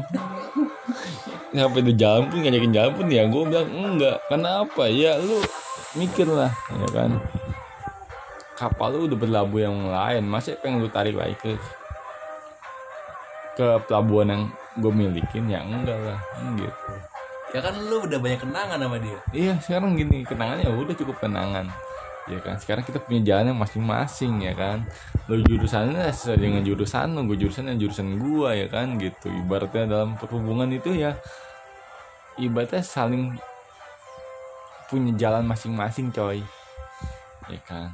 Sampai 1.50 1.82
di 1.82 1.94
jalan 1.98 2.30
pun 2.30 2.38
ngajakin 2.46 2.72
jalan 2.72 2.92
pun 2.94 3.06
ya? 3.10 3.22
Gue 3.26 3.42
bilang 3.48 3.68
enggak. 3.70 4.16
Kenapa? 4.30 4.82
Ya 4.86 5.18
lu 5.18 5.42
mikir 5.98 6.30
lah 6.30 6.52
ya 6.70 6.88
kan? 6.94 7.10
Kapal 8.54 8.94
lu 8.94 9.10
udah 9.10 9.18
berlabuh 9.18 9.60
yang 9.60 9.76
lain. 9.90 10.22
Masih 10.24 10.54
pengen 10.62 10.84
lu 10.84 10.88
tarik 10.92 11.18
lagi 11.18 11.34
ke 11.38 11.58
ke 13.58 13.66
pelabuhan 13.90 14.30
yang 14.30 14.42
gue 14.78 14.92
milikin? 14.94 15.50
Ya 15.50 15.60
enggak 15.66 15.98
lah 15.98 16.18
gitu 16.54 17.09
ya 17.50 17.60
kan 17.62 17.74
lu 17.74 18.06
udah 18.06 18.18
banyak 18.22 18.40
kenangan 18.40 18.78
sama 18.78 18.96
dia. 19.02 19.18
Iya 19.34 19.54
sekarang 19.58 19.98
gini 19.98 20.22
kenangannya 20.22 20.70
udah 20.70 20.94
cukup 20.94 21.16
kenangan. 21.18 21.66
Ya 22.30 22.38
kan 22.38 22.54
sekarang 22.62 22.86
kita 22.86 23.02
punya 23.02 23.20
jalan 23.26 23.50
yang 23.50 23.60
masing-masing 23.60 24.46
ya 24.46 24.54
kan. 24.54 24.86
Lo 25.26 25.34
jurusannya 25.42 26.06
sesuai 26.14 26.38
dengan 26.38 26.62
jurusan 26.62 27.10
lo 27.16 27.26
gue 27.26 27.38
jurusannya 27.42 27.74
jurusan 27.74 28.22
gua 28.22 28.54
ya 28.54 28.70
kan 28.70 28.94
gitu. 29.02 29.26
Ibaratnya 29.26 29.90
dalam 29.90 30.14
perhubungan 30.14 30.70
itu 30.70 30.94
ya 30.94 31.18
ibaratnya 32.38 32.86
saling 32.86 33.34
punya 34.86 35.12
jalan 35.18 35.42
masing-masing 35.42 36.14
coy. 36.14 36.38
Ya 37.50 37.60
kan. 37.66 37.90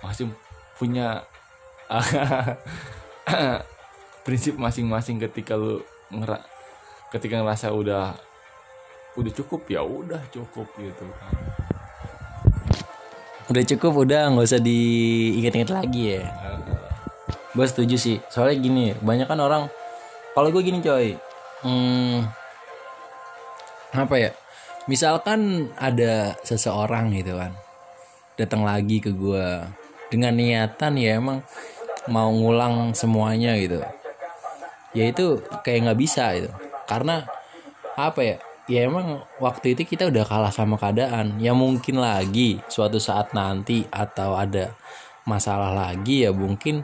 Masih 0.00 0.32
punya 0.80 1.28
prinsip 4.24 4.56
masing-masing 4.56 5.20
ketika 5.20 5.60
lu 5.60 5.84
ngera 6.08 6.40
ketika 7.12 7.44
ngerasa 7.44 7.68
udah 7.76 8.16
udah 9.18 9.32
cukup? 9.32 9.60
Ya 9.68 9.82
udah 9.84 10.22
cukup 10.32 10.66
gitu 10.78 11.04
kan. 11.18 11.34
Udah 13.50 13.64
cukup 13.66 13.92
udah 14.08 14.32
nggak 14.32 14.46
usah 14.48 14.62
diinget-inget 14.62 15.70
lagi 15.72 16.02
ya. 16.16 16.24
Gue 17.52 17.66
setuju 17.68 17.96
sih. 18.00 18.16
Soalnya 18.32 18.56
gini 18.60 18.84
banyak 18.96 19.28
kan 19.28 19.40
orang 19.40 19.68
kalau 20.32 20.48
gue 20.48 20.62
gini 20.64 20.80
coy 20.80 21.12
hmm, 21.60 22.24
apa 23.92 24.14
ya 24.16 24.30
misalkan 24.88 25.70
ada 25.76 26.34
seseorang 26.40 27.12
gitu 27.12 27.36
kan 27.36 27.52
datang 28.40 28.64
lagi 28.64 28.98
ke 28.98 29.12
gue 29.12 29.60
dengan 30.08 30.32
niatan 30.32 30.96
ya 30.96 31.20
emang 31.20 31.44
mau 32.10 32.28
ngulang 32.34 32.92
semuanya 32.98 33.54
gitu. 33.56 33.78
Ya 34.92 35.08
itu 35.08 35.40
kayak 35.62 35.88
nggak 35.88 36.00
bisa 36.00 36.34
gitu. 36.36 36.50
Karena 36.84 37.24
apa 37.94 38.20
ya 38.20 38.36
ya 38.70 38.86
emang 38.86 39.26
waktu 39.42 39.74
itu 39.74 39.82
kita 39.82 40.10
udah 40.10 40.24
kalah 40.26 40.52
sama 40.54 40.78
keadaan. 40.78 41.38
Ya 41.42 41.54
mungkin 41.56 41.98
lagi 41.98 42.62
suatu 42.70 43.02
saat 43.02 43.34
nanti 43.34 43.86
atau 43.90 44.38
ada 44.38 44.74
masalah 45.26 45.70
lagi 45.70 46.26
ya 46.26 46.30
mungkin 46.34 46.82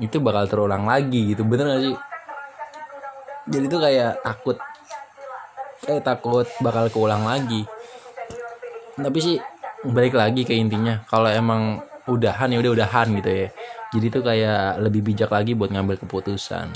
itu 0.00 0.16
bakal 0.20 0.48
terulang 0.48 0.88
lagi 0.88 1.32
gitu. 1.32 1.44
Bener 1.44 1.68
gak 1.68 1.82
sih? 1.84 1.96
Jadi 3.46 3.64
itu 3.68 3.78
kayak 3.78 4.12
takut 4.24 4.56
kayak 5.84 6.02
takut 6.02 6.46
bakal 6.64 6.88
keulang 6.88 7.24
lagi. 7.24 7.68
Tapi 8.96 9.18
sih 9.20 9.36
balik 9.84 10.16
lagi 10.16 10.42
ke 10.42 10.56
intinya 10.56 11.04
kalau 11.06 11.28
emang 11.28 11.84
udahan 12.08 12.48
ya 12.48 12.58
udah 12.60 12.72
udahan 12.72 13.06
gitu 13.20 13.30
ya. 13.30 13.48
Jadi 13.92 14.06
tuh 14.10 14.22
kayak 14.24 14.82
lebih 14.82 15.00
bijak 15.04 15.30
lagi 15.30 15.52
buat 15.52 15.70
ngambil 15.70 16.00
keputusan. 16.00 16.72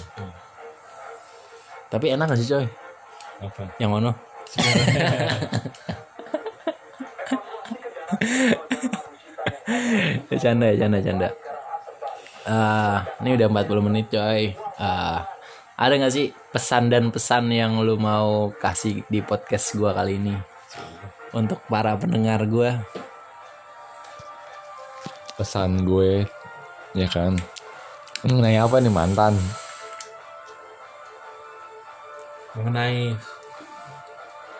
Tapi 1.90 2.06
enak 2.14 2.30
gak 2.30 2.38
sih 2.38 2.48
coy 2.48 2.79
apa? 3.40 3.62
Yang 3.80 3.90
mana? 3.90 4.10
Canda 10.40 10.72
ya 10.72 10.76
canda 10.80 10.98
canda. 11.04 11.28
Ah, 12.48 13.04
ini 13.20 13.36
udah 13.36 13.46
40 13.52 13.86
menit 13.86 14.08
coy. 14.08 14.56
Ah, 14.80 15.28
ada 15.76 16.00
gak 16.00 16.16
sih 16.16 16.32
pesan 16.52 16.88
dan 16.88 17.12
pesan 17.12 17.52
yang 17.52 17.76
lu 17.84 18.00
mau 18.00 18.48
kasih 18.56 19.04
di 19.12 19.20
podcast 19.20 19.76
gua 19.76 19.92
kali 19.92 20.16
ini? 20.16 20.32
Untuk 21.36 21.60
para 21.68 21.92
pendengar 22.00 22.40
gua? 22.48 22.80
Pesan 25.36 25.84
gue 25.84 26.24
ya 26.96 27.08
kan? 27.08 27.36
Mengenai 28.24 28.60
apa 28.60 28.76
nih 28.80 28.92
mantan 28.92 29.36
mengenai 32.52 33.14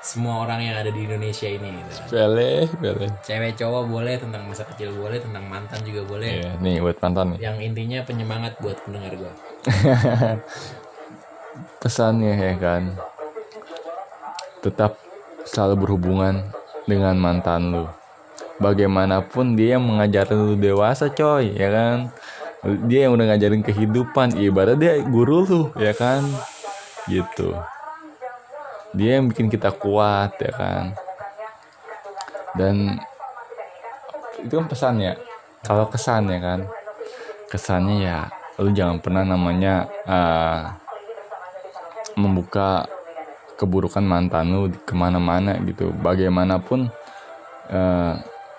semua 0.00 0.48
orang 0.48 0.64
yang 0.64 0.80
ada 0.80 0.88
di 0.88 1.04
Indonesia 1.04 1.44
ini 1.44 1.76
gitu. 1.76 1.92
Pele, 2.08 2.64
pele. 2.72 3.06
cewek 3.20 3.52
cowok 3.54 3.84
boleh 3.84 4.16
tentang 4.16 4.48
masa 4.48 4.64
kecil 4.64 4.96
boleh 4.96 5.20
tentang 5.20 5.44
mantan 5.44 5.76
juga 5.84 6.08
boleh 6.08 6.40
Ya, 6.40 6.56
nih 6.56 6.80
buat 6.80 6.96
mantan 6.98 7.36
nih. 7.36 7.38
yang 7.44 7.56
intinya 7.60 8.00
penyemangat 8.02 8.56
buat 8.58 8.80
pendengar 8.80 9.12
gua 9.14 9.32
Pesannya 11.80 12.32
ya 12.36 12.54
kan. 12.56 12.82
Tetap 14.60 14.96
selalu 15.44 15.84
berhubungan 15.84 16.44
dengan 16.84 17.16
mantan 17.16 17.72
lu. 17.72 17.84
Bagaimanapun 18.60 19.56
dia 19.56 19.76
yang 19.76 19.84
mengajarin 19.88 20.36
lu 20.36 20.56
dewasa 20.56 21.08
coy, 21.08 21.56
ya 21.56 21.68
kan. 21.72 21.96
Dia 22.84 23.08
yang 23.08 23.16
udah 23.16 23.32
ngajarin 23.32 23.64
kehidupan, 23.64 24.36
ibarat 24.36 24.76
dia 24.76 25.00
guru 25.00 25.48
lu, 25.48 25.62
ya 25.80 25.96
kan. 25.96 26.20
Gitu. 27.08 27.56
Dia 28.96 29.20
yang 29.20 29.30
bikin 29.30 29.46
kita 29.46 29.70
kuat, 29.74 30.34
ya 30.42 30.52
kan. 30.54 30.84
Dan 32.58 32.98
itu 34.42 34.54
kan 34.54 34.66
pesannya. 34.66 35.14
Kalau 35.62 35.86
kesannya 35.86 36.38
kan, 36.40 36.60
kesannya 37.50 37.96
ya 38.02 38.18
lu 38.60 38.70
jangan 38.76 39.00
pernah 39.00 39.24
namanya 39.24 39.88
eh, 40.04 40.62
membuka 42.14 42.84
keburukan 43.56 44.04
mantan 44.04 44.52
lu 44.52 44.68
ke 44.84 44.92
mana-mana 44.92 45.56
gitu 45.64 45.90
bagaimanapun 45.98 46.92
eh, 47.72 48.14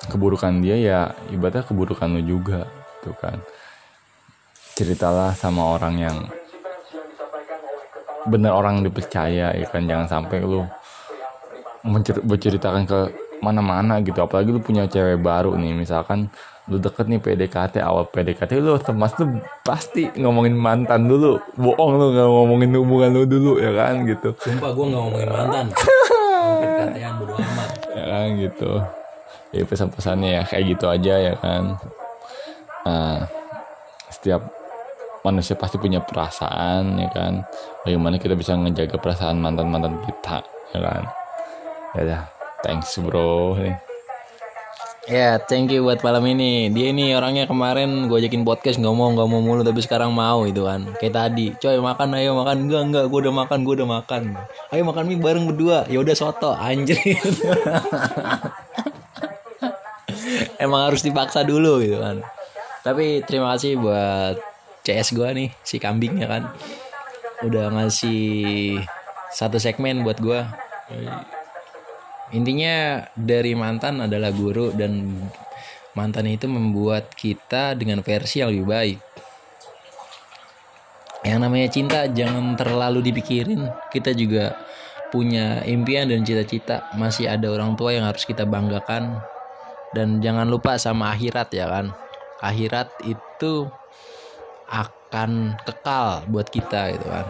keburukan 0.10 0.60
dia 0.60 0.76
ya 0.82 1.00
ibaratnya 1.30 1.64
keburukan 1.64 2.10
lu 2.18 2.22
juga 2.26 2.66
tuh 3.06 3.14
kan 3.22 3.38
ceritalah 4.74 5.38
sama 5.38 5.78
orang 5.78 5.96
yang 6.02 6.18
bener 8.28 8.54
orang 8.54 8.82
yang 8.82 8.86
dipercaya 8.92 9.54
ya 9.56 9.66
kan? 9.70 9.86
Jangan 9.86 10.08
sampai 10.10 10.44
lu 10.44 10.66
mencer- 11.86 12.22
berceritakan 12.22 12.86
ke 12.86 13.00
mana-mana 13.42 13.98
gitu. 14.06 14.22
Apalagi 14.22 14.54
lu 14.54 14.62
punya 14.62 14.86
cewek 14.86 15.18
baru 15.22 15.58
nih 15.58 15.74
misalkan 15.74 16.30
lu 16.70 16.78
deket 16.78 17.10
nih 17.10 17.18
PDKT 17.18 17.82
awal 17.82 18.06
PDKT 18.06 18.62
lu 18.62 18.78
temas 18.78 19.18
tuh 19.18 19.28
pasti 19.66 20.14
ngomongin 20.14 20.54
mantan 20.54 21.10
dulu. 21.10 21.42
Bohong 21.58 21.98
lu 21.98 22.06
nggak 22.14 22.30
ngomongin 22.30 22.70
hubungan 22.78 23.10
lu 23.12 23.24
dulu 23.26 23.58
ya 23.58 23.74
kan? 23.74 24.06
Gitu. 24.06 24.38
Sumpah 24.38 24.70
gua 24.72 24.86
nggak 24.88 25.02
ngomongin 25.02 25.30
mantan. 25.34 25.66
Katean 25.74 27.14
bodo 27.18 27.34
amat. 27.34 27.70
Ya 27.98 28.04
kan? 28.06 28.28
Gitu. 28.38 28.72
Ya 29.52 29.64
pesan-pesannya 29.68 30.30
ya 30.38 30.44
kayak 30.48 30.64
gitu 30.78 30.86
aja 30.88 31.14
ya 31.18 31.34
kan? 31.36 31.76
Nah, 32.86 33.28
setiap 34.08 34.61
manusia 35.22 35.54
pasti 35.54 35.78
punya 35.78 36.02
perasaan 36.02 36.98
ya 36.98 37.10
kan 37.14 37.46
bagaimana 37.86 38.18
kita 38.18 38.34
bisa 38.34 38.58
ngejaga 38.58 38.98
perasaan 38.98 39.38
mantan 39.38 39.70
mantan 39.70 40.02
kita 40.06 40.42
ya 40.74 40.80
kan 40.82 41.04
ya 41.98 42.02
dah 42.06 42.24
thanks 42.66 42.98
bro 43.02 43.58
Ya, 45.10 45.42
thank 45.42 45.74
you 45.74 45.82
buat 45.82 46.06
malam 46.06 46.30
ini. 46.30 46.70
Dia 46.70 46.94
ini 46.94 47.18
orangnya 47.18 47.50
kemarin 47.50 48.06
gue 48.06 48.22
ajakin 48.22 48.46
podcast 48.46 48.78
nggak 48.78 48.94
mau 48.94 49.10
nggak 49.10 49.30
mau 49.34 49.42
mulu 49.42 49.66
tapi 49.66 49.82
sekarang 49.82 50.14
mau 50.14 50.46
itu 50.46 50.62
kan. 50.62 50.94
Kayak 51.02 51.14
tadi, 51.18 51.58
coy 51.58 51.82
makan 51.82 52.22
ayo 52.22 52.38
makan 52.38 52.70
enggak 52.70 52.82
enggak 52.86 53.06
gue 53.10 53.20
udah 53.26 53.34
makan 53.34 53.66
gue 53.66 53.82
udah 53.82 53.90
makan. 53.90 54.38
Ayo 54.70 54.86
makan 54.86 55.10
mie 55.10 55.18
bareng 55.18 55.50
berdua. 55.50 55.90
Ya 55.90 56.06
udah 56.06 56.14
soto 56.14 56.54
anjir. 56.54 57.02
Emang 60.62 60.86
harus 60.86 61.02
dipaksa 61.02 61.42
dulu 61.42 61.82
gitu 61.82 61.98
kan. 61.98 62.22
Tapi 62.86 63.26
terima 63.26 63.58
kasih 63.58 63.82
buat 63.82 64.51
CS 64.82 65.14
gue 65.14 65.30
nih 65.34 65.50
si 65.62 65.78
kambingnya 65.78 66.28
kan. 66.28 66.44
Udah 67.42 67.74
ngasih 67.74 68.82
satu 69.34 69.58
segmen 69.58 70.06
buat 70.06 70.18
gue. 70.22 70.42
Intinya 72.32 73.04
dari 73.14 73.56
mantan 73.58 74.08
adalah 74.08 74.32
guru 74.32 74.72
dan 74.72 75.20
mantan 75.92 76.32
itu 76.32 76.48
membuat 76.48 77.12
kita 77.12 77.76
dengan 77.76 78.00
versi 78.00 78.40
yang 78.40 78.56
lebih 78.56 78.68
baik. 78.68 79.00
Yang 81.22 81.40
namanya 81.44 81.68
cinta 81.70 82.00
jangan 82.10 82.58
terlalu 82.58 83.06
dipikirin. 83.06 83.70
Kita 83.94 84.16
juga 84.16 84.58
punya 85.14 85.62
impian 85.68 86.10
dan 86.10 86.26
cita-cita. 86.26 86.90
Masih 86.98 87.30
ada 87.30 87.52
orang 87.52 87.78
tua 87.78 87.94
yang 87.94 88.08
harus 88.08 88.26
kita 88.26 88.48
banggakan. 88.48 89.22
Dan 89.92 90.24
jangan 90.24 90.48
lupa 90.48 90.80
sama 90.80 91.12
akhirat 91.12 91.52
ya 91.52 91.68
kan. 91.68 91.92
Akhirat 92.42 92.90
itu 93.06 93.68
akan 94.72 95.60
kekal 95.68 96.24
buat 96.32 96.48
kita 96.48 96.96
gitu 96.96 97.08
kan. 97.12 97.28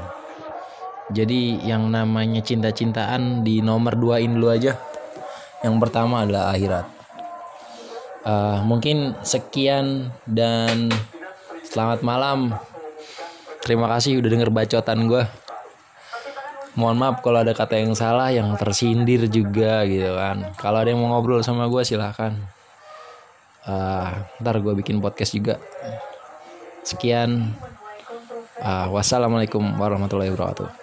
Jadi 1.12 1.60
yang 1.68 1.92
namanya 1.92 2.39
cinta-cintaan 2.39 3.44
di 3.44 3.60
nomor 3.60 4.00
duain 4.00 4.32
dulu 4.32 4.54
aja. 4.54 4.78
Yang 5.66 5.76
pertama 5.82 6.24
adalah 6.24 6.54
akhirat. 6.54 6.86
Eh, 8.22 8.60
mungkin 8.64 9.18
sekian 9.26 10.14
dan 10.30 10.94
selamat 11.66 12.06
malam. 12.06 12.54
Terima 13.66 13.89
kasih 13.92 14.22
udah 14.22 14.30
denger 14.30 14.50
bacotan 14.54 15.10
gue. 15.10 15.26
Mohon 16.78 16.98
maaf 17.04 17.16
kalau 17.20 17.44
ada 17.44 17.52
kata 17.52 17.82
yang 17.82 17.98
salah, 17.98 18.32
yang 18.32 18.56
tersindir 18.56 19.28
juga 19.28 19.84
gitu 19.89 20.16
kan. 20.16 20.54
Kalau 20.56 20.80
ada 20.80 20.94
yang 20.94 21.04
mau 21.04 21.18
ngobrol 21.18 21.44
sama 21.44 21.68
gue 21.68 21.84
silahkan. 21.84 22.38
Eh, 23.68 24.10
ntar 24.39 24.56
gue 24.62 24.74
bikin 24.80 25.02
podcast 25.04 25.34
juga. 25.36 25.58
Sekian. 26.82 27.54
Ah, 28.62 28.90
wassalamualaikum 28.94 29.62
warahmatullahi 29.82 30.30
wabarakatuh. 30.30 30.81